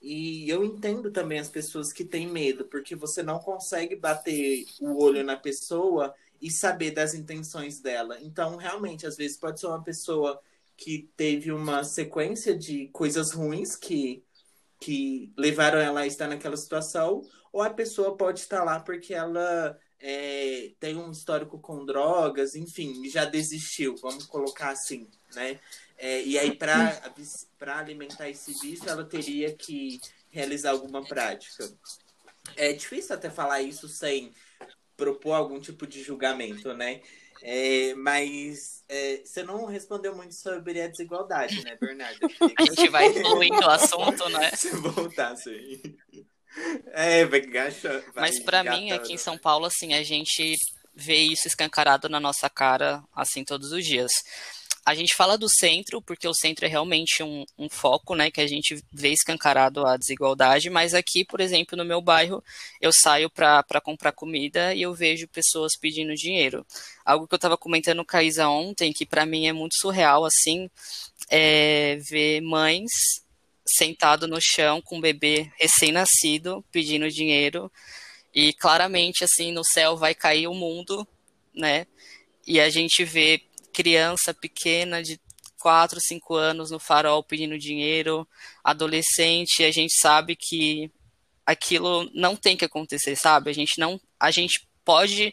[0.00, 5.00] E eu entendo também as pessoas que têm medo, porque você não consegue bater o
[5.00, 8.18] olho na pessoa e saber das intenções dela.
[8.20, 10.42] Então, realmente, às vezes pode ser uma pessoa
[10.76, 14.24] que teve uma sequência de coisas ruins que,
[14.80, 19.78] que levaram ela a estar naquela situação, ou a pessoa pode estar lá porque ela
[20.00, 25.60] é, tem um histórico com drogas, enfim, já desistiu, vamos colocar assim, né?
[25.96, 30.00] É, e aí, para alimentar esse vício, ela teria que
[30.30, 31.70] realizar alguma prática.
[32.56, 34.32] É difícil até falar isso sem
[35.02, 37.00] propor algum tipo de julgamento, né?
[37.42, 42.20] É, mas é, você não respondeu muito sobre a desigualdade, né, Bernardo?
[42.56, 44.50] A gente vai evoluindo o assunto, né?
[44.52, 45.82] Se voltasse aí.
[46.92, 48.02] É, vai gachar.
[48.14, 50.54] Mas pra mim, aqui em São Paulo, assim, a gente
[50.94, 54.12] vê isso escancarado na nossa cara, assim, todos os dias.
[54.84, 58.40] A gente fala do centro, porque o centro é realmente um, um, foco, né, que
[58.40, 62.42] a gente vê escancarado a desigualdade, mas aqui, por exemplo, no meu bairro,
[62.80, 66.66] eu saio para comprar comida e eu vejo pessoas pedindo dinheiro.
[67.04, 70.24] Algo que eu estava comentando com a Isa ontem, que para mim é muito surreal,
[70.24, 70.68] assim,
[71.30, 72.90] é ver mães
[73.64, 77.70] sentado no chão com um bebê recém-nascido pedindo dinheiro
[78.34, 81.06] e claramente, assim, no céu vai cair o mundo,
[81.54, 81.86] né,
[82.46, 83.40] e a gente vê
[83.72, 85.20] criança pequena de
[85.62, 88.26] 4, 5 anos no farol pedindo dinheiro,
[88.64, 90.90] adolescente, a gente sabe que
[91.46, 93.50] aquilo não tem que acontecer, sabe?
[93.50, 95.32] A gente não, a gente pode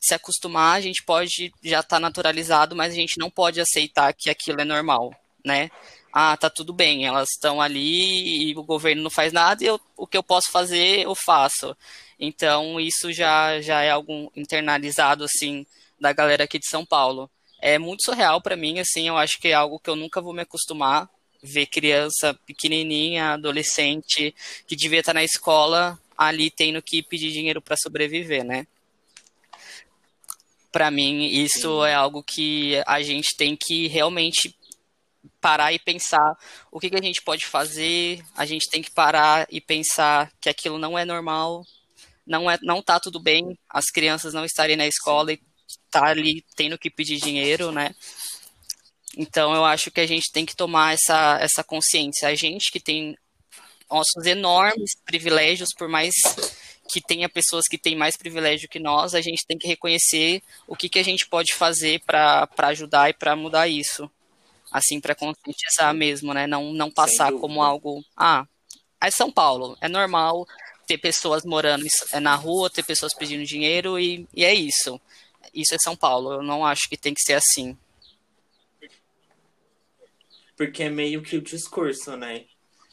[0.00, 4.14] se acostumar, a gente pode já estar tá naturalizado, mas a gente não pode aceitar
[4.14, 5.70] que aquilo é normal, né?
[6.10, 9.78] Ah, tá tudo bem, elas estão ali e o governo não faz nada e eu,
[9.94, 11.76] o que eu posso fazer, eu faço.
[12.18, 15.66] Então, isso já, já é algo internalizado, assim,
[16.00, 17.30] da galera aqui de São Paulo
[17.66, 20.32] é muito surreal para mim, assim, eu acho que é algo que eu nunca vou
[20.32, 21.10] me acostumar,
[21.42, 24.32] ver criança pequenininha, adolescente,
[24.68, 28.68] que devia estar na escola, ali tendo que pedir dinheiro para sobreviver, né?
[30.70, 31.88] Para mim, isso Sim.
[31.88, 34.56] é algo que a gente tem que realmente
[35.40, 36.38] parar e pensar
[36.70, 40.48] o que, que a gente pode fazer, a gente tem que parar e pensar que
[40.48, 41.64] aquilo não é normal,
[42.24, 45.40] não, é, não tá tudo bem, as crianças não estarem na escola e
[45.90, 47.94] tá ali tendo que pedir dinheiro, né?
[49.16, 52.28] Então eu acho que a gente tem que tomar essa, essa consciência.
[52.28, 53.16] A gente que tem
[53.90, 56.14] nossos enormes privilégios, por mais
[56.88, 60.76] que tenha pessoas que têm mais privilégio que nós, a gente tem que reconhecer o
[60.76, 64.10] que, que a gente pode fazer para ajudar e para mudar isso.
[64.70, 66.46] Assim, para conscientizar mesmo, né?
[66.46, 68.04] Não, não passar como algo.
[68.16, 68.46] Ah,
[69.00, 70.46] é São Paulo, é normal
[70.86, 71.84] ter pessoas morando
[72.20, 75.00] na rua, ter pessoas pedindo dinheiro e, e é isso.
[75.56, 76.34] Isso é São Paulo.
[76.34, 77.76] Eu não acho que tem que ser assim.
[80.54, 82.44] Porque é meio que o discurso, né?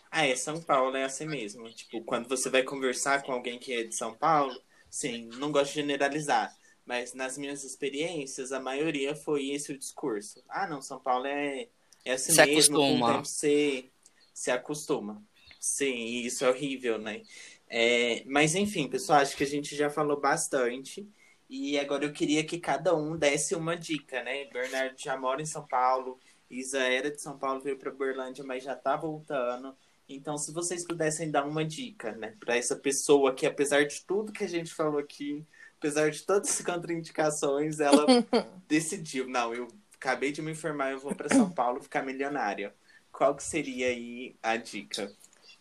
[0.10, 1.69] Ah, é São Paulo, é assim mesmo.
[1.71, 4.58] Tipo, quando você vai conversar com alguém que é de São Paulo,
[4.89, 6.56] sim, não gosto de generalizar.
[6.86, 10.41] Mas nas minhas experiências, a maioria foi esse o discurso.
[10.47, 11.67] Ah, não, São Paulo é,
[12.06, 12.88] é assim se mesmo, acostuma.
[12.88, 13.89] com o tempo você
[14.34, 15.23] se acostuma.
[15.60, 17.23] Sim, isso é horrível, né?
[17.69, 21.08] É, mas enfim, pessoal, acho que a gente já falou bastante.
[21.49, 24.45] E agora eu queria que cada um desse uma dica, né?
[24.45, 28.63] Bernardo já mora em São Paulo, Isa era de São Paulo, veio para Berlândia, mas
[28.63, 29.75] já tá voltando.
[30.08, 34.34] Então, se vocês pudessem dar uma dica, né, para essa pessoa que, apesar de tudo
[34.34, 35.45] que a gente falou aqui,
[35.77, 38.06] apesar de todas as contraindicações, ela
[38.67, 42.73] decidiu, não, eu acabei de me informar, eu vou para São Paulo ficar milionária.
[43.12, 45.12] Qual que seria aí a dica?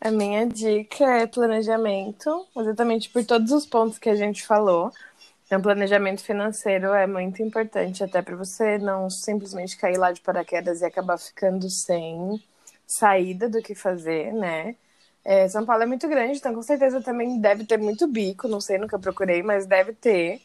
[0.01, 4.91] A minha dica é planejamento, exatamente por todos os pontos que a gente falou.
[5.53, 10.81] Então, planejamento financeiro é muito importante, até para você não simplesmente cair lá de paraquedas
[10.81, 12.43] e acabar ficando sem
[12.87, 14.75] saída do que fazer, né?
[15.23, 18.63] É, São Paulo é muito grande, então com certeza também deve ter muito bico, não
[18.63, 20.41] sei, nunca procurei, mas deve ter.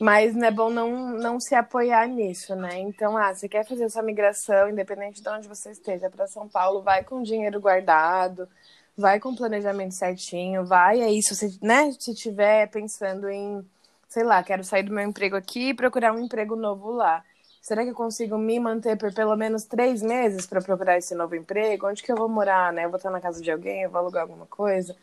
[0.00, 2.78] Mas é bom não, não se apoiar nisso, né?
[2.78, 6.80] Então, ah, você quer fazer sua migração, independente de onde você esteja, para São Paulo,
[6.80, 8.48] vai com dinheiro guardado,
[8.96, 13.62] vai com planejamento certinho, vai aí, se você, né, se tiver pensando em,
[14.08, 17.22] sei lá, quero sair do meu emprego aqui e procurar um emprego novo lá
[17.66, 21.34] será que eu consigo me manter por pelo menos três meses para procurar esse novo
[21.34, 21.88] emprego?
[21.88, 22.84] Onde que eu vou morar, né?
[22.84, 24.94] Eu vou estar na casa de alguém, eu vou alugar alguma coisa.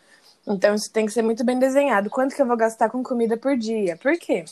[0.48, 2.10] Então isso tem que ser muito bem desenhado.
[2.10, 3.98] Quanto que eu vou gastar com comida por dia?
[3.98, 4.46] Por quê?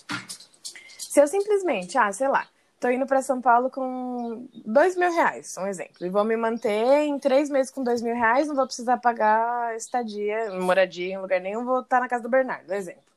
[0.98, 2.46] Se eu simplesmente, ah, sei lá,
[2.82, 7.04] tô indo para São Paulo com dois mil reais, um exemplo, e vou me manter
[7.04, 11.40] em três meses com dois mil reais, não vou precisar pagar estadia, moradia em lugar
[11.40, 13.11] nenhum, vou estar na casa do Bernardo, um exemplo.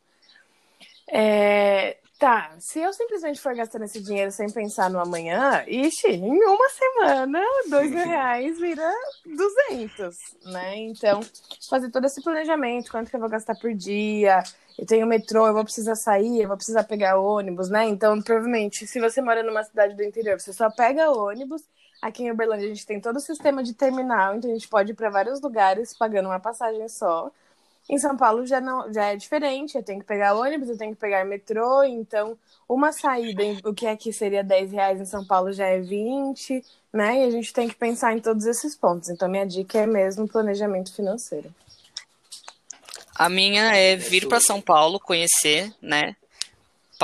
[1.09, 6.45] É, Tá, se eu simplesmente for gastando esse dinheiro sem pensar no amanhã, ixi, em
[6.45, 8.89] uma semana, dois mil reais vira
[9.27, 10.77] duzentos, né?
[10.77, 11.21] Então,
[11.69, 14.43] fazer todo esse planejamento, quanto que eu vou gastar por dia,
[14.79, 17.85] eu tenho metrô, eu vou precisar sair, eu vou precisar pegar ônibus, né?
[17.89, 21.63] Então, provavelmente, se você mora numa cidade do interior, você só pega ônibus.
[22.01, 24.93] Aqui em Uberlândia a gente tem todo o sistema de terminal, então a gente pode
[24.93, 27.31] ir para vários lugares pagando uma passagem só.
[27.89, 30.95] Em São Paulo já, não, já é diferente, eu tenho que pegar ônibus, eu tenho
[30.95, 35.53] que pegar metrô, então uma saída, o que aqui seria 10 reais em São Paulo
[35.53, 37.21] já é 20, né?
[37.21, 39.11] E a gente tem que pensar em todos esses pontos.
[39.11, 41.55] Então, minha dica é mesmo planejamento financeiro.
[43.15, 46.17] A minha é vir para São Paulo, conhecer, né?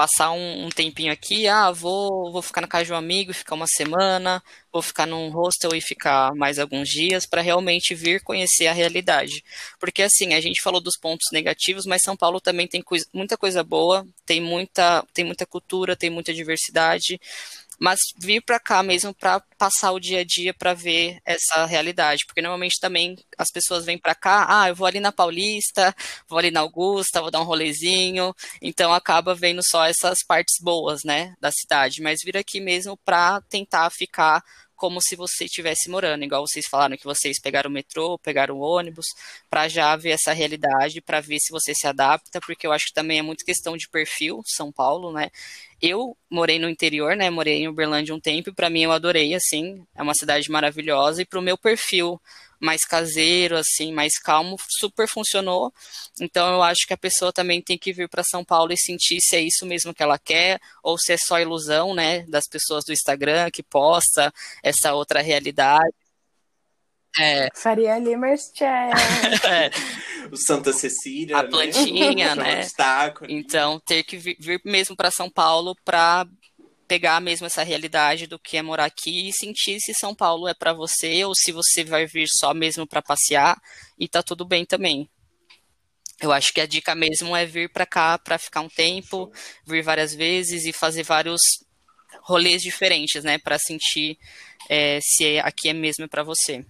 [0.01, 3.35] Passar um, um, tempinho aqui, ah, vou, vou ficar na casa de um amigo e
[3.35, 8.23] ficar uma semana, vou ficar num hostel e ficar mais alguns dias, para realmente vir
[8.23, 9.45] conhecer a realidade.
[9.79, 13.37] Porque assim, a gente falou dos pontos negativos, mas São Paulo também tem coisa, muita
[13.37, 17.21] coisa boa, tem muita, tem muita cultura, tem muita diversidade
[17.81, 22.25] mas vir para cá mesmo para passar o dia a dia para ver essa realidade,
[22.27, 25.95] porque normalmente também as pessoas vêm para cá, ah, eu vou ali na Paulista,
[26.29, 31.03] vou ali na Augusta, vou dar um rolezinho, então acaba vendo só essas partes boas,
[31.05, 34.43] né, da cidade, mas vir aqui mesmo para tentar ficar
[34.81, 38.61] como se você estivesse morando, igual vocês falaram que vocês pegaram o metrô, pegaram o
[38.61, 39.05] ônibus,
[39.51, 42.95] para já ver essa realidade, para ver se você se adapta, porque eu acho que
[42.95, 45.29] também é muito questão de perfil, São Paulo, né?
[45.83, 47.29] Eu morei no interior, né?
[47.29, 51.21] Morei em Uberlândia um tempo, e para mim eu adorei, assim, é uma cidade maravilhosa,
[51.21, 52.19] e para o meu perfil
[52.61, 55.73] mais caseiro, assim, mais calmo, super funcionou.
[56.21, 59.21] Então eu acho que a pessoa também tem que vir para São Paulo e sentir
[59.21, 62.85] se é isso mesmo que ela quer ou se é só ilusão, né, das pessoas
[62.85, 65.95] do Instagram que posta essa outra realidade.
[67.19, 67.49] É.
[67.55, 69.71] Faria Limers é.
[70.31, 71.39] O Santa Cecília.
[71.39, 71.49] A né?
[71.49, 72.61] plantinha, né?
[73.29, 76.27] Então, ter que vir, vir mesmo para São Paulo para
[76.91, 80.55] pegar mesmo essa realidade do que é morar aqui e sentir se São Paulo é
[80.55, 83.57] para você ou se você vai vir só mesmo para passear
[83.97, 85.09] e tá tudo bem também.
[86.21, 89.31] Eu acho que a dica mesmo é vir para cá para ficar um tempo,
[89.65, 91.41] vir várias vezes e fazer vários
[92.25, 94.19] rolês diferentes, né, para sentir
[94.69, 96.67] é, se aqui é mesmo para você.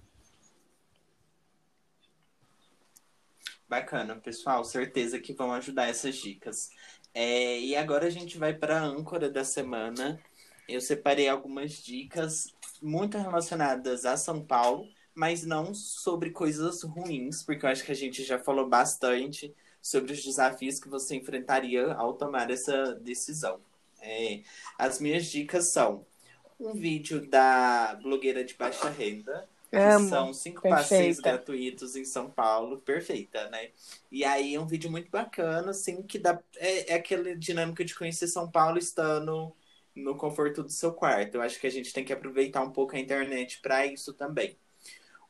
[3.67, 6.69] Bacana, pessoal, certeza que vão ajudar essas dicas.
[7.13, 10.19] É, e agora a gente vai para a âncora da semana.
[10.67, 17.65] Eu separei algumas dicas muito relacionadas a São Paulo, mas não sobre coisas ruins, porque
[17.65, 22.13] eu acho que a gente já falou bastante sobre os desafios que você enfrentaria ao
[22.13, 23.59] tomar essa decisão.
[24.01, 24.41] É,
[24.77, 26.05] as minhas dicas são
[26.59, 30.09] um vídeo da blogueira de baixa renda, Amo.
[30.09, 30.77] são cinco Perfeita.
[30.83, 33.71] passeios gratuitos em São Paulo, perfeita, né?
[34.11, 36.41] E aí é um vídeo muito bacana, assim, que dá.
[36.57, 39.55] É, é aquela dinâmica de conhecer São Paulo estando
[39.95, 41.35] no conforto do seu quarto.
[41.35, 44.57] Eu acho que a gente tem que aproveitar um pouco a internet para isso também.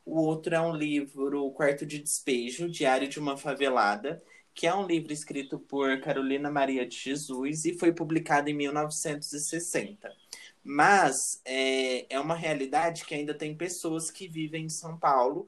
[0.06, 4.24] O outro é um livro, O Quarto de Despejo, Diário de uma Favelada,
[4.54, 10.21] que é um livro escrito por Carolina Maria de Jesus e foi publicado em 1960.
[10.64, 15.48] Mas é, é uma realidade que ainda tem pessoas que vivem em São Paulo,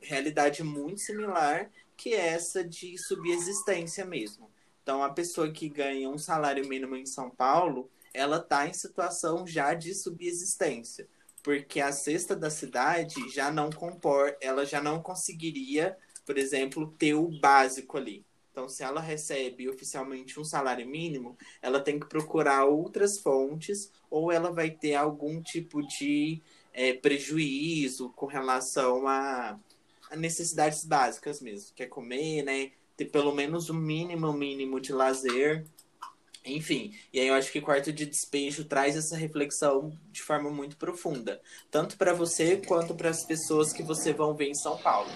[0.00, 4.50] realidade muito similar, que essa de subsistência mesmo.
[4.82, 9.46] Então, a pessoa que ganha um salário mínimo em São Paulo, ela está em situação
[9.46, 11.08] já de subsistência,
[11.42, 15.96] porque a cesta da cidade já não compor, ela já não conseguiria,
[16.26, 18.24] por exemplo, ter o básico ali.
[18.52, 24.30] Então, se ela recebe oficialmente um salário mínimo, ela tem que procurar outras fontes ou
[24.30, 26.42] ela vai ter algum tipo de
[26.74, 29.58] é, prejuízo com relação a,
[30.10, 32.72] a, necessidades básicas mesmo, que é comer, né?
[32.94, 35.64] Ter pelo menos o mínimo, mínimo de lazer.
[36.44, 40.76] Enfim, e aí eu acho que quarto de despejo traz essa reflexão de forma muito
[40.76, 41.40] profunda,
[41.70, 45.08] tanto para você quanto para as pessoas que você vão ver em São Paulo.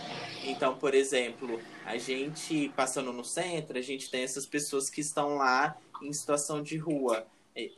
[0.45, 5.37] Então, por exemplo, a gente passando no centro, a gente tem essas pessoas que estão
[5.37, 7.27] lá em situação de rua.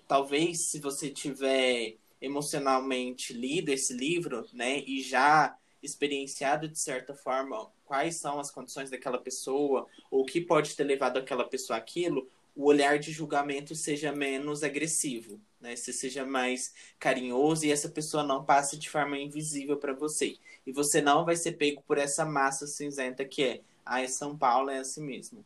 [0.07, 7.71] Talvez se você tiver emocionalmente lido esse livro, né, e já experienciado de certa forma
[7.87, 12.29] quais são as condições daquela pessoa, ou o que pode ter levado aquela pessoa àquilo,
[12.59, 15.77] o olhar de julgamento seja menos agressivo, né?
[15.77, 20.37] Se seja mais carinhoso e essa pessoa não passe de forma invisível para você.
[20.67, 24.37] E você não vai ser pego por essa massa cinzenta que é, ah, é São
[24.37, 25.45] Paulo é assim mesmo.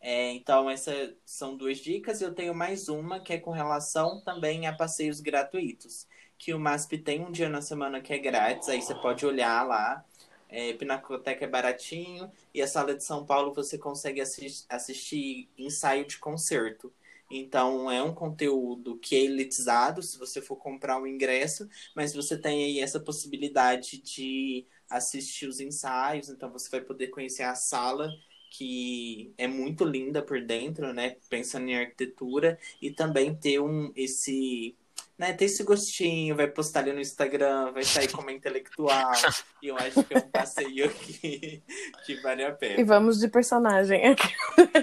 [0.00, 2.20] É, então, essas são duas dicas.
[2.20, 6.06] Eu tenho mais uma que é com relação também a passeios gratuitos.
[6.38, 9.66] Que o MASP tem um dia na semana que é grátis, aí você pode olhar
[9.66, 10.04] lá.
[10.48, 12.30] É, Pinacoteca é baratinho.
[12.54, 16.92] E a sala de São Paulo você consegue assistir, assistir ensaio de concerto.
[17.30, 22.38] Então, é um conteúdo que é elitizado se você for comprar um ingresso, mas você
[22.38, 26.28] tem aí essa possibilidade de assistir os ensaios.
[26.28, 28.12] Então, você vai poder conhecer a sala
[28.50, 31.16] que é muito linda por dentro, né?
[31.28, 34.76] Pensando em arquitetura e também ter um esse
[35.18, 39.12] né, ter esse gostinho, vai postar ali no Instagram, vai sair como intelectual.
[39.62, 41.62] e eu acho que é um passeio que,
[42.04, 42.80] que vale a pena.
[42.80, 44.14] E vamos de personagem.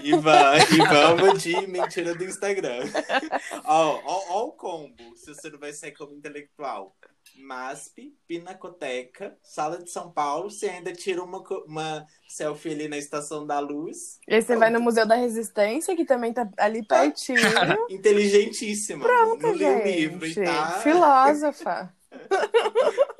[0.03, 2.83] E, va e vamos de mentira do Instagram.
[3.63, 6.95] ó, ó, ó o combo, se você não vai sair como intelectual.
[7.35, 10.49] MASP, Pinacoteca, Sala de São Paulo.
[10.49, 14.19] Você ainda tira uma, uma selfie ali na Estação da Luz.
[14.27, 17.39] E aí você vai no Museu da Resistência, que também tá ali pertinho.
[17.89, 19.05] Inteligentíssima.
[19.05, 19.81] Pronto, não gente.
[19.81, 20.79] o livro e tá...
[20.81, 21.93] Filósofa.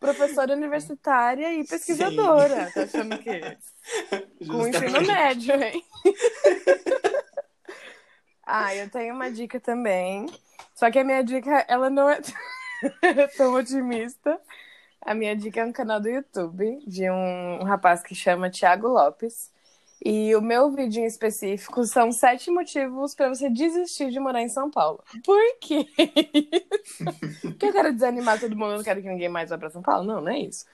[0.00, 2.68] Professora universitária e pesquisadora.
[2.68, 2.72] Sim.
[2.72, 3.58] Tá achando que...
[4.48, 5.84] Com ensino médio, hein?
[8.46, 10.26] ah, eu tenho uma dica também.
[10.74, 12.18] Só que a minha dica, ela não é...
[13.36, 14.40] tão otimista.
[15.02, 19.50] A minha dica é um canal do YouTube de um, rapaz que chama Thiago Lopes.
[20.02, 24.48] E o meu vídeo em específico são sete motivos para você desistir de morar em
[24.48, 25.04] São Paulo.
[25.22, 25.86] Por quê?
[27.42, 30.04] Porque eu quero desanimar todo mundo, não quero que ninguém mais vá para São Paulo?
[30.04, 30.64] Não, não é isso.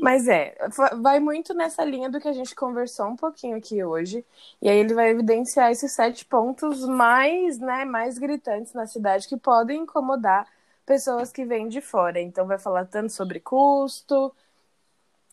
[0.00, 0.56] Mas é,
[1.00, 4.24] vai muito nessa linha do que a gente conversou um pouquinho aqui hoje.
[4.60, 9.36] E aí ele vai evidenciar esses sete pontos mais, né, mais gritantes na cidade que
[9.36, 10.44] podem incomodar
[10.92, 12.20] pessoas que vêm de fora.
[12.20, 14.30] Então, vai falar tanto sobre custo,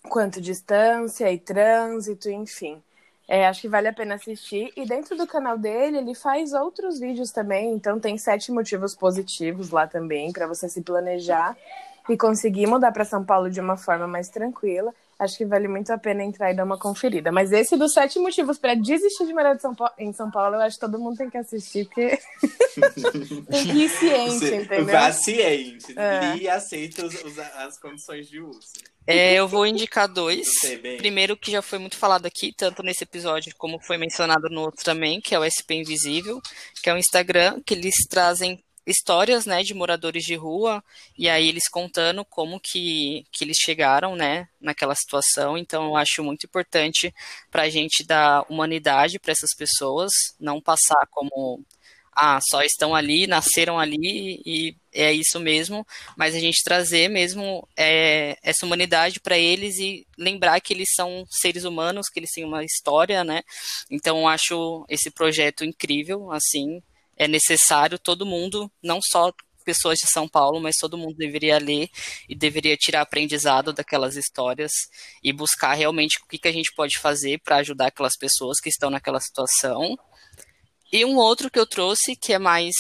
[0.07, 2.81] quanto distância e trânsito, enfim.
[3.27, 4.71] É, acho que vale a pena assistir.
[4.77, 7.73] E dentro do canal dele, ele faz outros vídeos também.
[7.73, 11.57] Então, tem sete motivos positivos lá também, para você se planejar
[12.07, 14.95] e conseguir mudar para São Paulo de uma forma mais tranquila.
[15.19, 17.29] Acho que vale muito a pena entrar e dar uma conferida.
[17.29, 20.55] Mas esse dos sete motivos para desistir de morar de São Paulo, em São Paulo,
[20.55, 22.17] eu acho que todo mundo tem que assistir, porque
[23.51, 24.85] tem que ir ciente, Você entendeu?
[24.85, 26.37] Vá ciente é.
[26.37, 28.71] e aceita os, os, as condições de uso.
[29.05, 30.47] É, eu vou indicar dois.
[30.97, 34.85] Primeiro, que já foi muito falado aqui, tanto nesse episódio como foi mencionado no outro
[34.85, 36.39] também, que é o SP Invisível,
[36.81, 40.83] que é um Instagram que eles trazem histórias, né, de moradores de rua,
[41.17, 45.57] e aí eles contando como que, que eles chegaram, né, naquela situação.
[45.57, 47.13] Então, eu acho muito importante
[47.51, 51.63] para a gente dar humanidade para essas pessoas, não passar como
[52.21, 55.85] ah, só estão ali, nasceram ali e é isso mesmo,
[56.17, 61.25] mas a gente trazer mesmo é, essa humanidade para eles e lembrar que eles são
[61.29, 63.41] seres humanos, que eles têm uma história, né?
[63.89, 66.81] Então acho esse projeto incrível, assim,
[67.19, 69.31] é necessário todo mundo, não só
[69.65, 71.89] pessoas de São Paulo, mas todo mundo deveria ler
[72.27, 74.71] e deveria tirar aprendizado daquelas histórias
[75.23, 78.69] e buscar realmente o que, que a gente pode fazer para ajudar aquelas pessoas que
[78.69, 79.95] estão naquela situação.
[80.91, 82.73] E um outro que eu trouxe, que é mais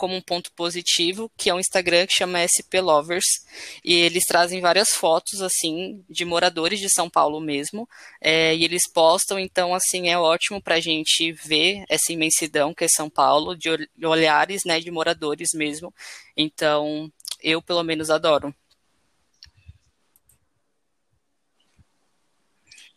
[0.00, 3.44] como um ponto positivo, que é um Instagram que chama SP Lovers,
[3.84, 7.86] e eles trazem várias fotos, assim, de moradores de São Paulo mesmo,
[8.18, 12.84] é, e eles postam, então, assim, é ótimo para a gente ver essa imensidão que
[12.84, 13.68] é São Paulo, de
[14.02, 15.92] olhares, né, de moradores mesmo,
[16.34, 18.54] então, eu, pelo menos, adoro.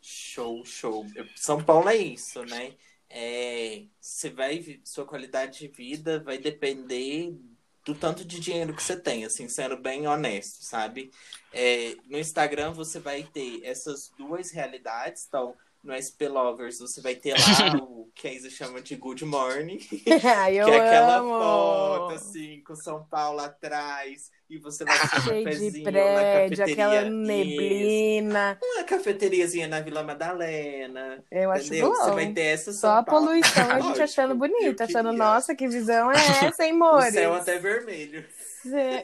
[0.02, 1.06] Show, show.
[1.36, 2.72] São Paulo é isso, né?
[3.16, 7.38] É, você vai sua qualidade de vida vai depender
[7.86, 11.12] do tanto de dinheiro que você tem, assim, sendo bem honesto, sabe?
[11.52, 17.16] É, no Instagram você vai ter essas duas realidades, então no SP Lovers você vai
[17.16, 17.38] ter lá
[17.84, 21.30] o que a Isa chama de Good Morning, que é aquela amo.
[21.30, 28.58] foto, assim, com São Paulo atrás, e você vai ter um de prédio, aquela neblina.
[28.62, 28.74] Isso.
[28.76, 31.24] Uma cafeteriazinha na Vila Madalena.
[31.32, 31.90] Eu acho entendeu?
[31.90, 31.96] bom.
[31.96, 33.26] Você vai ter essa São Só a Paulo.
[33.28, 36.16] poluição, a gente achando bonito, achando, nossa, que visão é
[36.46, 37.14] essa, hein, O Mores?
[37.14, 38.24] céu até vermelho.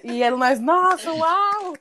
[0.03, 1.73] E ela, nós, nossa, uau!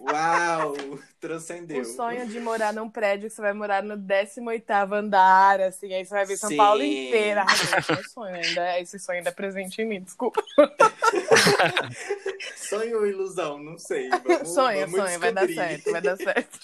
[0.00, 0.74] Uau!
[1.20, 1.80] Transcendeu.
[1.80, 6.04] O sonho de morar num prédio que você vai morar no 18º andar, assim, aí
[6.04, 6.56] você vai ver São Sim.
[6.56, 7.44] Paulo inteira.
[7.88, 10.42] É sonho ainda, esse sonho ainda é presente em mim, desculpa.
[12.56, 13.58] Sonho ou ilusão?
[13.62, 14.08] Não sei.
[14.24, 15.54] Vamos, sonho, vamos sonho, vai dar descobrir.
[15.54, 16.58] certo, vai dar certo.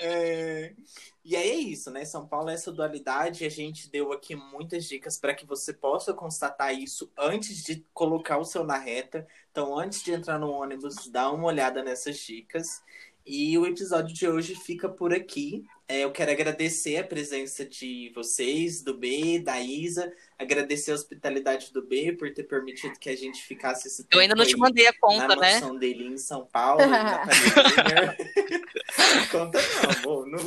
[0.00, 0.72] É,
[1.28, 2.04] E aí é isso, né?
[2.04, 3.44] São Paulo é essa dualidade.
[3.44, 8.38] A gente deu aqui muitas dicas para que você possa constatar isso antes de colocar
[8.38, 9.26] o seu na reta.
[9.50, 12.80] Então, antes de entrar no ônibus, dá uma olhada nessas dicas.
[13.26, 15.64] E o episódio de hoje fica por aqui.
[15.88, 20.12] É, eu quero agradecer a presença de vocês, do B, da Isa.
[20.38, 24.20] Agradecer a hospitalidade do B por ter permitido que a gente ficasse esse tempo Eu
[24.20, 25.54] ainda não te mandei a na conta, né?
[25.54, 26.82] mansão dele em São Paulo.
[29.32, 30.26] Conta não, amor.
[30.28, 30.38] Não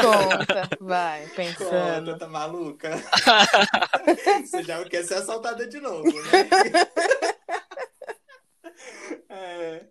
[0.00, 2.18] Conta, vai, conta, pensando.
[2.18, 2.90] tá maluca?
[4.44, 6.48] Você já quer ser assaltada de novo, né?
[9.28, 9.86] É,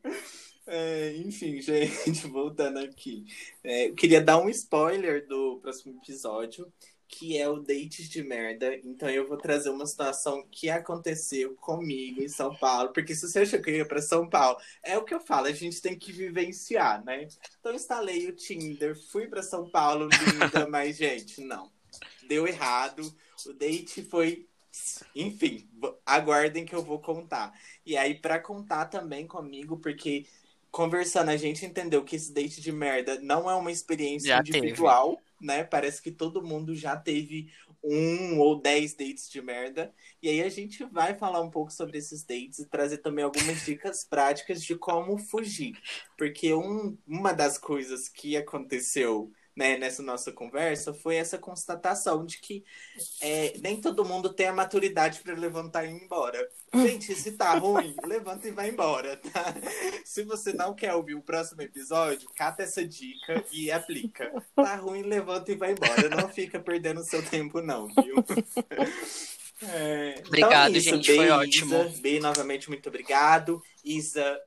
[0.67, 3.25] é, enfim, gente, voltando aqui.
[3.63, 6.71] É, eu queria dar um spoiler do próximo episódio,
[7.11, 8.73] que é o Dates de Merda.
[8.83, 12.93] Então eu vou trazer uma situação que aconteceu comigo em São Paulo.
[12.93, 15.47] Porque se você achou que eu ia pra São Paulo, é o que eu falo,
[15.47, 17.27] a gente tem que vivenciar, né?
[17.59, 21.69] Então instalei o Tinder, fui pra São Paulo, linda, mas, gente, não.
[22.27, 23.13] Deu errado.
[23.45, 24.47] O date foi.
[25.13, 25.69] Enfim,
[26.05, 27.53] aguardem que eu vou contar.
[27.85, 30.25] E aí, pra contar também comigo, porque
[30.71, 35.19] conversando, a gente entendeu que esse date de merda não é uma experiência Já individual,
[35.41, 35.63] né?
[35.63, 37.51] Parece que todo mundo já teve
[37.83, 39.93] um ou dez dates de merda.
[40.21, 43.63] E aí a gente vai falar um pouco sobre esses dates e trazer também algumas
[43.65, 45.77] dicas práticas de como fugir.
[46.17, 52.37] Porque um, uma das coisas que aconteceu né, nessa nossa conversa foi essa constatação de
[52.39, 52.63] que
[53.21, 56.47] é, nem todo mundo tem a maturidade para levantar e ir embora.
[56.73, 59.53] Gente, se tá ruim, levanta e vai embora, tá?
[60.05, 64.31] Se você não quer ouvir o próximo episódio, cata essa dica e aplica.
[64.55, 66.09] Tá ruim, levanta e vai embora.
[66.09, 68.15] Não fica perdendo seu tempo, não, viu?
[69.63, 71.35] É, então Obrigado, é isso, gente, B, foi Isa.
[71.37, 71.89] ótimo.
[71.99, 73.61] B, novamente, muito obrigado.
[73.83, 74.41] Isa.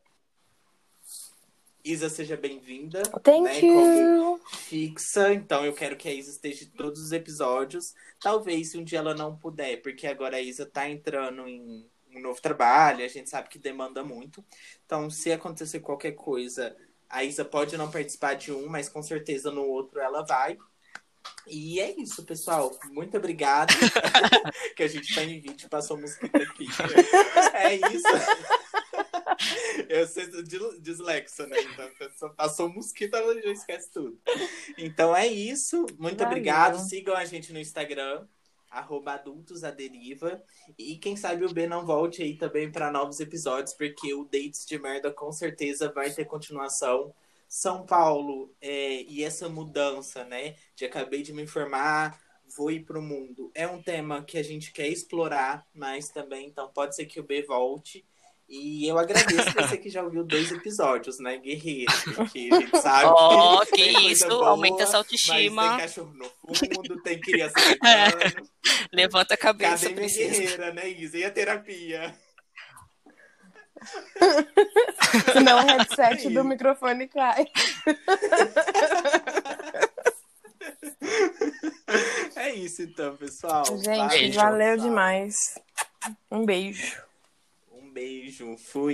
[1.85, 3.03] Isa, seja bem-vinda.
[3.22, 4.41] Thank né, you.
[4.49, 7.95] fixa, então eu quero que a Isa esteja em todos os episódios.
[8.18, 12.20] Talvez se um dia ela não puder, porque agora a Isa tá entrando em um
[12.22, 14.43] novo trabalho, a gente sabe que demanda muito.
[14.87, 16.74] Então, se acontecer qualquer coisa,
[17.07, 20.57] a Isa pode não participar de um, mas com certeza no outro ela vai.
[21.47, 22.70] E é isso, pessoal.
[22.93, 23.74] Muito obrigado.
[24.74, 26.66] que a gente tá em vídeo, passou mosquito aqui.
[27.53, 28.64] É isso.
[29.89, 31.57] Eu sou dis- dislexa, né?
[31.61, 34.18] Então, pessoa passou mosquito, ela já esquece tudo.
[34.78, 35.87] Então é isso.
[35.99, 36.78] Muito obrigado.
[36.78, 38.26] Sigam a gente no Instagram,
[38.70, 40.43] arroba adultos à deriva.
[40.78, 44.66] E quem sabe o B não volte aí também para novos episódios, porque o Dates
[44.66, 47.14] de Merda com certeza vai ter continuação.
[47.49, 50.57] São Paulo é, e essa mudança, né?
[50.74, 52.20] De acabei de me informar,
[52.57, 53.51] vou ir pro mundo.
[53.55, 57.24] É um tema que a gente quer explorar mais também, então pode ser que o
[57.24, 58.05] B volte.
[58.49, 61.90] E eu agradeço você que já ouviu dois episódios, né, guerreiro?
[62.14, 65.70] Porque a gente sabe Ó, que que isso, boa, aumenta essa autoestima.
[65.70, 68.51] tem cachorro no fundo, tem criança gritando.
[68.92, 70.30] Levanta a cabeça, Cadê minha princesa.
[70.40, 71.18] guerreira, né, Isa?
[71.18, 72.14] E a terapia?
[75.32, 77.47] Senão o headset do microfone cai.
[82.36, 83.64] É isso então, pessoal.
[83.78, 85.59] Gente, Valeu, valeu demais.
[86.30, 87.03] Um beijo.
[87.95, 88.57] Beijo.
[88.59, 88.92] Fui.